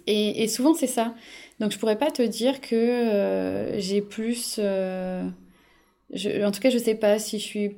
[0.08, 1.14] Et, et souvent, c'est ça.
[1.60, 4.56] Donc, je pourrais pas te dire que j'ai plus.
[4.56, 5.26] Je,
[6.46, 7.76] en tout cas, je sais pas si je suis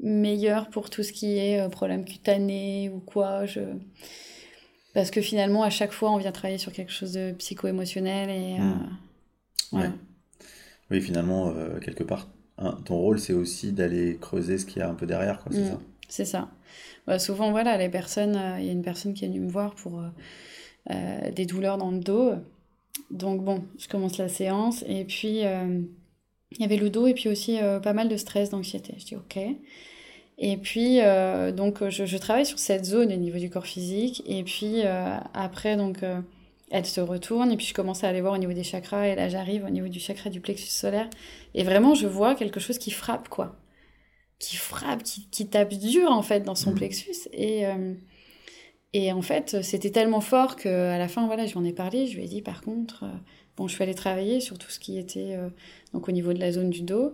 [0.00, 3.46] meilleure pour tout ce qui est problème cutané ou quoi.
[3.46, 3.60] Je
[4.94, 8.58] parce que finalement, à chaque fois, on vient travailler sur quelque chose de psycho-émotionnel et.
[8.58, 8.98] Hmm.
[9.74, 9.88] Euh,
[10.90, 12.28] oui, finalement, euh, quelque part,
[12.84, 15.62] ton rôle, c'est aussi d'aller creuser ce qu'il y a un peu derrière, quoi, c'est
[15.62, 15.70] hmm.
[15.70, 16.50] ça C'est ça.
[17.06, 19.50] Bah, souvent, voilà, les personnes, euh, il y a une personne qui est venue me
[19.50, 20.02] voir pour
[21.34, 22.32] des douleurs dans le dos.
[23.10, 27.30] Donc, bon, je commence la séance et puis il y avait le dos et puis
[27.30, 28.94] aussi pas mal de stress, d'anxiété.
[28.98, 29.38] Je dis, ok.
[30.38, 34.22] Et puis, euh, donc, je, je, travaille sur cette zone au niveau du corps physique.
[34.26, 36.20] Et puis, euh, après, donc, euh,
[36.74, 37.52] elle se retourne.
[37.52, 39.06] Et puis, je commence à aller voir au niveau des chakras.
[39.06, 41.08] Et là, j'arrive au niveau du chakra du plexus solaire.
[41.54, 43.54] Et vraiment, je vois quelque chose qui frappe, quoi.
[44.40, 46.74] Qui frappe, qui, qui tape dur, en fait, dans son mmh.
[46.74, 47.28] plexus.
[47.32, 47.62] Et,
[48.92, 52.08] et en fait, c'était tellement fort qu'à la fin, voilà, j'en ai parlé.
[52.08, 53.04] Je lui ai dit, par contre,
[53.56, 55.38] bon, je suis allée travailler sur tout ce qui était
[55.92, 57.12] donc au niveau de la zone du dos.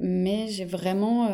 [0.00, 1.28] Mais j'ai vraiment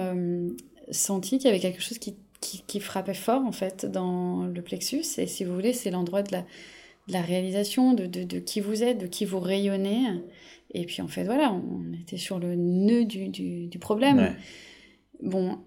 [0.91, 5.05] senti qu'il y avait quelque chose qui, qui, frappait fort en fait dans le plexus.
[5.19, 6.45] Et si vous voulez, c'est l'endroit de la,
[7.11, 10.07] de la réalisation, de, de, de, qui vous êtes, de qui vous rayonnez.
[10.73, 14.35] Et puis en fait, voilà, on était sur le nœud du, du, du problème.
[15.23, 15.59] Bon,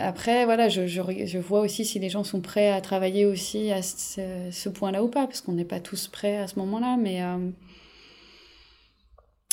[0.00, 3.70] après, voilà, je, je, je, vois aussi si les gens sont prêts à travailler aussi
[3.70, 6.96] à ce, ce point-là ou pas, parce qu'on n'est pas tous prêts à ce moment-là,
[6.96, 7.22] mais...
[7.22, 7.50] Euh,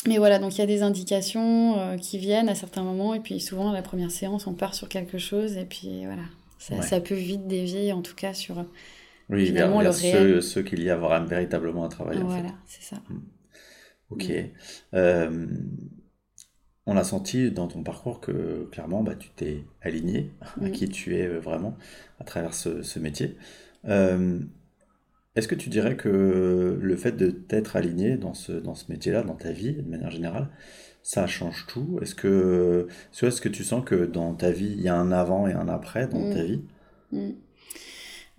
[0.07, 3.19] mais voilà, donc il y a des indications euh, qui viennent à certains moments, et
[3.19, 6.23] puis souvent, la première séance, on part sur quelque chose, et puis voilà,
[6.57, 8.63] ça, ça peut vite dévier, en tout cas, sur
[9.29, 12.21] oui, finalement, vers, ceux, ceux qu'il y a vraiment véritablement à travailler.
[12.21, 13.01] Voilà, c'est ça.
[13.09, 13.19] Hmm.
[14.09, 14.31] Ok.
[14.95, 15.47] Euh,
[16.85, 21.15] on a senti dans ton parcours que clairement, bah, tu t'es aligné à qui tu
[21.15, 21.77] es euh, vraiment
[22.19, 23.37] à travers ce, ce métier.
[23.85, 24.39] Euh,
[25.35, 29.21] est-ce que tu dirais que le fait de t'être aligné dans ce, dans ce métier-là,
[29.21, 30.49] dans ta vie, de manière générale,
[31.03, 31.99] ça change tout?
[32.01, 32.87] Est-ce que,
[33.21, 35.69] est-ce que tu sens que dans ta vie, il y a un avant et un
[35.69, 36.63] après dans ta vie?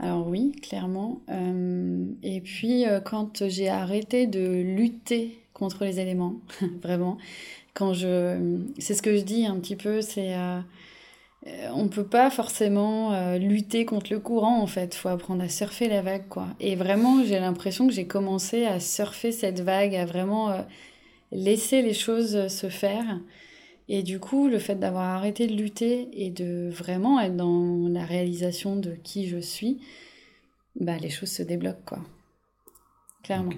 [0.02, 1.20] Alors oui, clairement.
[1.28, 6.36] Euh, et puis, euh, quand j'ai arrêté de lutter contre les éléments,
[6.82, 7.18] vraiment,
[7.74, 8.58] quand je...
[8.78, 10.34] C'est ce que je dis un petit peu, c'est...
[10.34, 10.60] Euh,
[11.46, 15.88] euh, on peut pas forcément lutter contre le courant en fait, faut apprendre à surfer
[15.88, 16.48] la vague quoi.
[16.60, 20.54] Et vraiment, j'ai l'impression que j'ai commencé à surfer cette vague, à vraiment
[21.32, 23.20] laisser les choses se faire.
[23.92, 28.04] Et du coup, le fait d'avoir arrêté de lutter et de vraiment être dans la
[28.04, 29.80] réalisation de qui je suis,
[30.78, 31.98] bah les choses se débloquent quoi.
[33.24, 33.50] Clairement.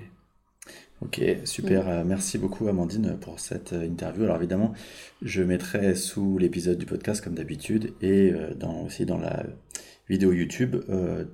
[1.03, 1.85] Ok, super.
[1.85, 2.09] Mm.
[2.09, 4.25] Merci beaucoup Amandine pour cette interview.
[4.25, 4.73] Alors évidemment,
[5.21, 9.45] je mettrai sous l'épisode du podcast comme d'habitude et dans, aussi dans la
[10.09, 10.77] vidéo YouTube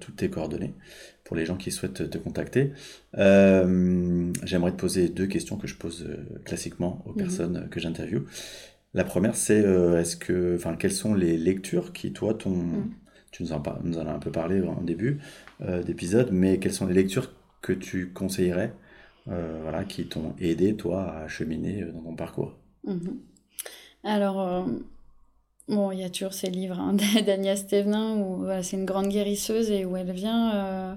[0.00, 0.74] toutes tes coordonnées
[1.22, 2.72] pour les gens qui souhaitent te contacter.
[3.14, 6.04] J'aimerais te poser deux questions que je pose
[6.44, 7.16] classiquement aux mm-hmm.
[7.16, 8.24] personnes que j'interviewe.
[8.94, 12.90] La première, c'est est-ce que, enfin, quelles sont les lectures qui toi t'ont mm.
[13.30, 15.20] Tu nous en, nous en as un peu parlé en début
[15.60, 18.72] euh, d'épisode, mais quelles sont les lectures que tu conseillerais,
[19.28, 22.56] euh, voilà, qui t'ont aidé, toi, à cheminer euh, dans ton parcours?
[22.84, 23.18] Mhm.
[24.04, 24.66] Alors,
[25.66, 26.94] bon, il y a toujours ces livres hein,
[27.26, 30.96] d'Agnès Thévenin, où c'est une grande guérisseuse et où elle vient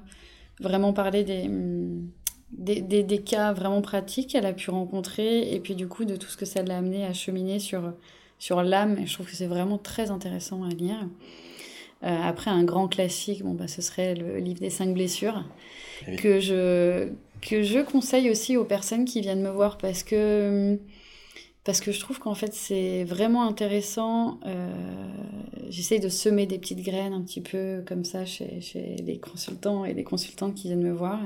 [0.60, 2.08] vraiment parler mm,
[2.54, 6.16] des, des, des, cas vraiment pratiques qu'elle a pu rencontrer, et puis du coup, de
[6.16, 7.94] tout ce que ça l'a amené à cheminer sur,
[8.40, 8.98] sur l'âme.
[9.06, 11.08] Je trouve que c'est vraiment très intéressant à lire.
[12.04, 15.44] Euh, après, un grand classique, bon, bah, ce serait le livre des cinq blessures,
[16.08, 17.10] eh que, je,
[17.42, 20.80] que je conseille aussi aux personnes qui viennent me voir parce que,
[21.64, 24.40] parce que je trouve qu'en fait, c'est vraiment intéressant.
[24.46, 24.74] Euh,
[25.72, 29.86] J'essaye de semer des petites graines un petit peu comme ça chez, chez les consultants
[29.86, 31.18] et les consultantes qui viennent me voir.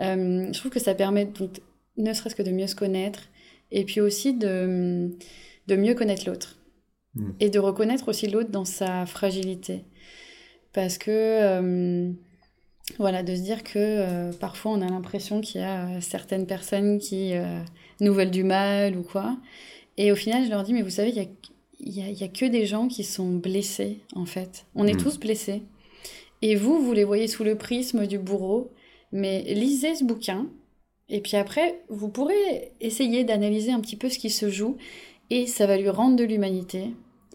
[0.00, 1.60] Euh, je trouve que ça permet, donc,
[1.96, 3.28] ne serait-ce que de mieux se connaître
[3.70, 5.10] et puis aussi de,
[5.66, 6.58] de mieux connaître l'autre.
[7.14, 7.30] Hmm.
[7.40, 9.84] Et de reconnaître aussi l'autre dans sa fragilité.
[10.72, 12.10] Parce que, euh,
[12.98, 16.98] voilà, de se dire que euh, parfois on a l'impression qu'il y a certaines personnes
[16.98, 17.32] qui
[18.00, 19.38] nous veulent du mal ou quoi.
[19.96, 22.44] Et au final, je leur dis, mais vous savez, il y a, y, a, que
[22.44, 24.66] des gens qui sont blessés, en fait.
[24.74, 25.02] On est hmm.
[25.02, 25.62] tous blessés.
[26.42, 28.70] Et vous, vous les voyez sous le prisme du bourreau.
[29.16, 30.46] Mais lisez ce bouquin.
[31.08, 34.76] Et puis après, vous pourrez essayer d'analyser un petit peu ce qui se joue.
[35.30, 36.90] Et ça va lui rendre de l'humanité.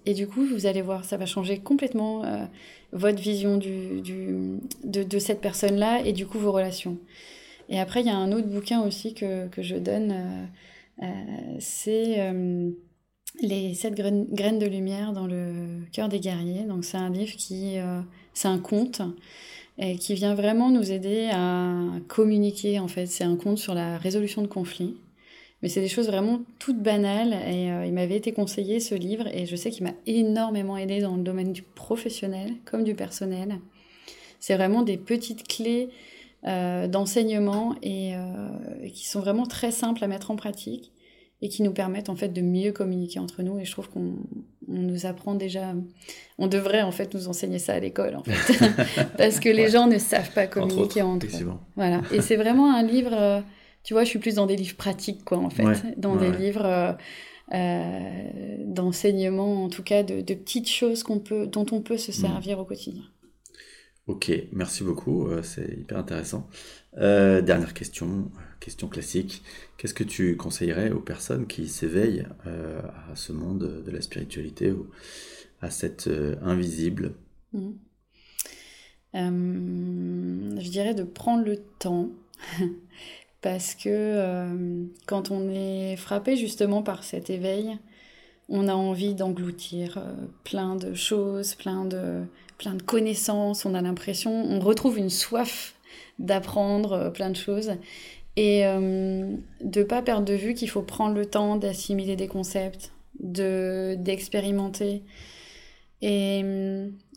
[0.06, 2.46] Et du coup, vous allez voir, ça va changer complètement euh,
[2.92, 6.98] votre vision de, de, cette personne-là et du coup vos relations.
[7.70, 11.56] Et après, il y a un autre bouquin aussi que, que je donne, euh, euh,
[11.60, 12.34] c'est
[13.42, 16.64] Les sept graines de lumière dans le cœur des guerriers.
[16.64, 17.78] Donc c'est un livre qui,
[18.34, 19.02] c'est un conte
[19.82, 21.74] et qui vient vraiment nous aider à
[22.08, 23.08] communiquer en fait.
[23.08, 24.96] C'est un conte sur la résolution de conflits.
[25.62, 27.34] Mais c'est des choses vraiment toutes banales.
[27.34, 31.02] Et euh, il m'avait été conseillé ce livre et je sais qu'il m'a énormément aidé
[31.02, 33.60] dans le domaine du professionnel comme du personnel.
[34.40, 35.90] C'est vraiment des petites clés
[36.48, 40.92] euh, d'enseignement et euh, qui sont vraiment très simples à mettre en pratique
[41.42, 43.58] et qui nous permettent en fait de mieux communiquer entre nous.
[43.58, 44.16] Et je trouve qu'on
[44.68, 45.74] nous apprend déjà,
[46.38, 48.60] on devrait en fait nous enseigner ça à l'école en fait,
[49.18, 51.50] parce que les gens ne savent pas communiquer entre, eux.
[51.76, 52.02] Voilà.
[52.12, 53.44] Et c'est vraiment un livre
[53.84, 55.64] tu vois, je suis plus dans des livres pratiques, quoi, en fait.
[55.98, 56.94] dans des livres euh,
[57.54, 62.14] euh, d'enseignement, en tout cas, de, petites choses qu'on peut, dont on peut se mm.
[62.14, 63.04] servir au quotidien.
[64.08, 66.48] Ok, merci beaucoup, euh, c'est hyper intéressant.
[66.96, 68.32] dernière question,
[68.62, 69.44] question classique.
[69.78, 74.88] Qu'est-ce que tu conseillerais aux personnes qui s'éveillent à ce monde de la spiritualité ou
[75.62, 76.10] à cet
[76.42, 77.16] invisible?
[77.52, 77.72] Mm.
[79.14, 82.10] Je dirais de prendre le temps
[83.42, 87.78] parce que euh, quand on est frappé justement par cet éveil,
[88.50, 92.24] on a envie d'engloutir euh, plein de choses, plein de,
[92.58, 95.76] plein de connaissances, on a l'impression, on retrouve une soif
[96.20, 97.72] d'apprendre euh, plein de choses
[98.38, 102.92] et de ne pas perdre de vue qu'il faut prendre le temps d'assimiler des concepts,
[103.20, 105.04] de d'expérimenter.
[106.02, 106.44] Et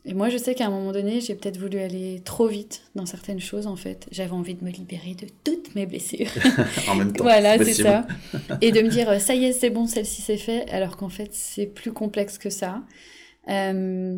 [0.07, 3.07] et moi, je sais qu'à un moment donné, j'ai peut-être voulu aller trop vite dans
[3.07, 4.07] certaines choses, en fait.
[4.11, 6.29] J'avais envie de me libérer de toutes mes blessures.
[6.87, 7.23] en même temps.
[7.23, 8.05] voilà, c'est ça.
[8.61, 10.69] Et de me dire, ça y est, c'est bon, celle-ci, c'est fait.
[10.69, 12.83] Alors qu'en fait, c'est plus complexe que ça.
[13.49, 14.15] Euh,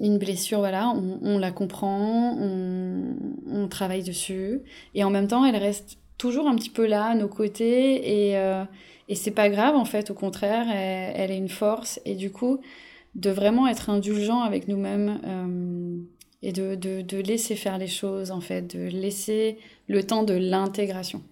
[0.00, 4.62] une blessure, voilà, on, la comprend, on, travaille dessus.
[4.94, 8.28] Et en même temps, elle reste toujours un petit peu là, à nos côtés.
[8.28, 8.64] Et, euh,
[9.08, 10.10] et c'est pas grave, en fait.
[10.10, 12.00] Au contraire, elle, elle est une force.
[12.04, 12.60] Et du coup
[13.16, 15.96] de vraiment être indulgent avec nous-mêmes euh,
[16.42, 19.58] et de, de, laisser faire les choses, en fait, de laisser
[19.88, 21.22] le temps de l'intégration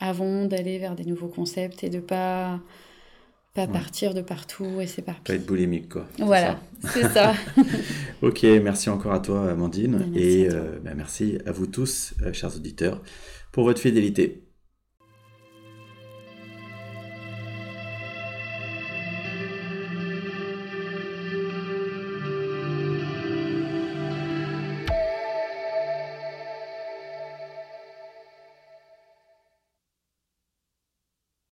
[0.00, 2.60] avant d'aller vers des nouveaux concepts et de pas
[3.54, 7.34] pas partir de partout et c'est pas pas être boulimique quoi voilà c'est ça
[8.22, 12.56] ok merci encore à toi Amandine et euh, bah, merci à vous tous euh, chers
[12.56, 13.00] auditeurs
[13.54, 14.43] pour votre fidélité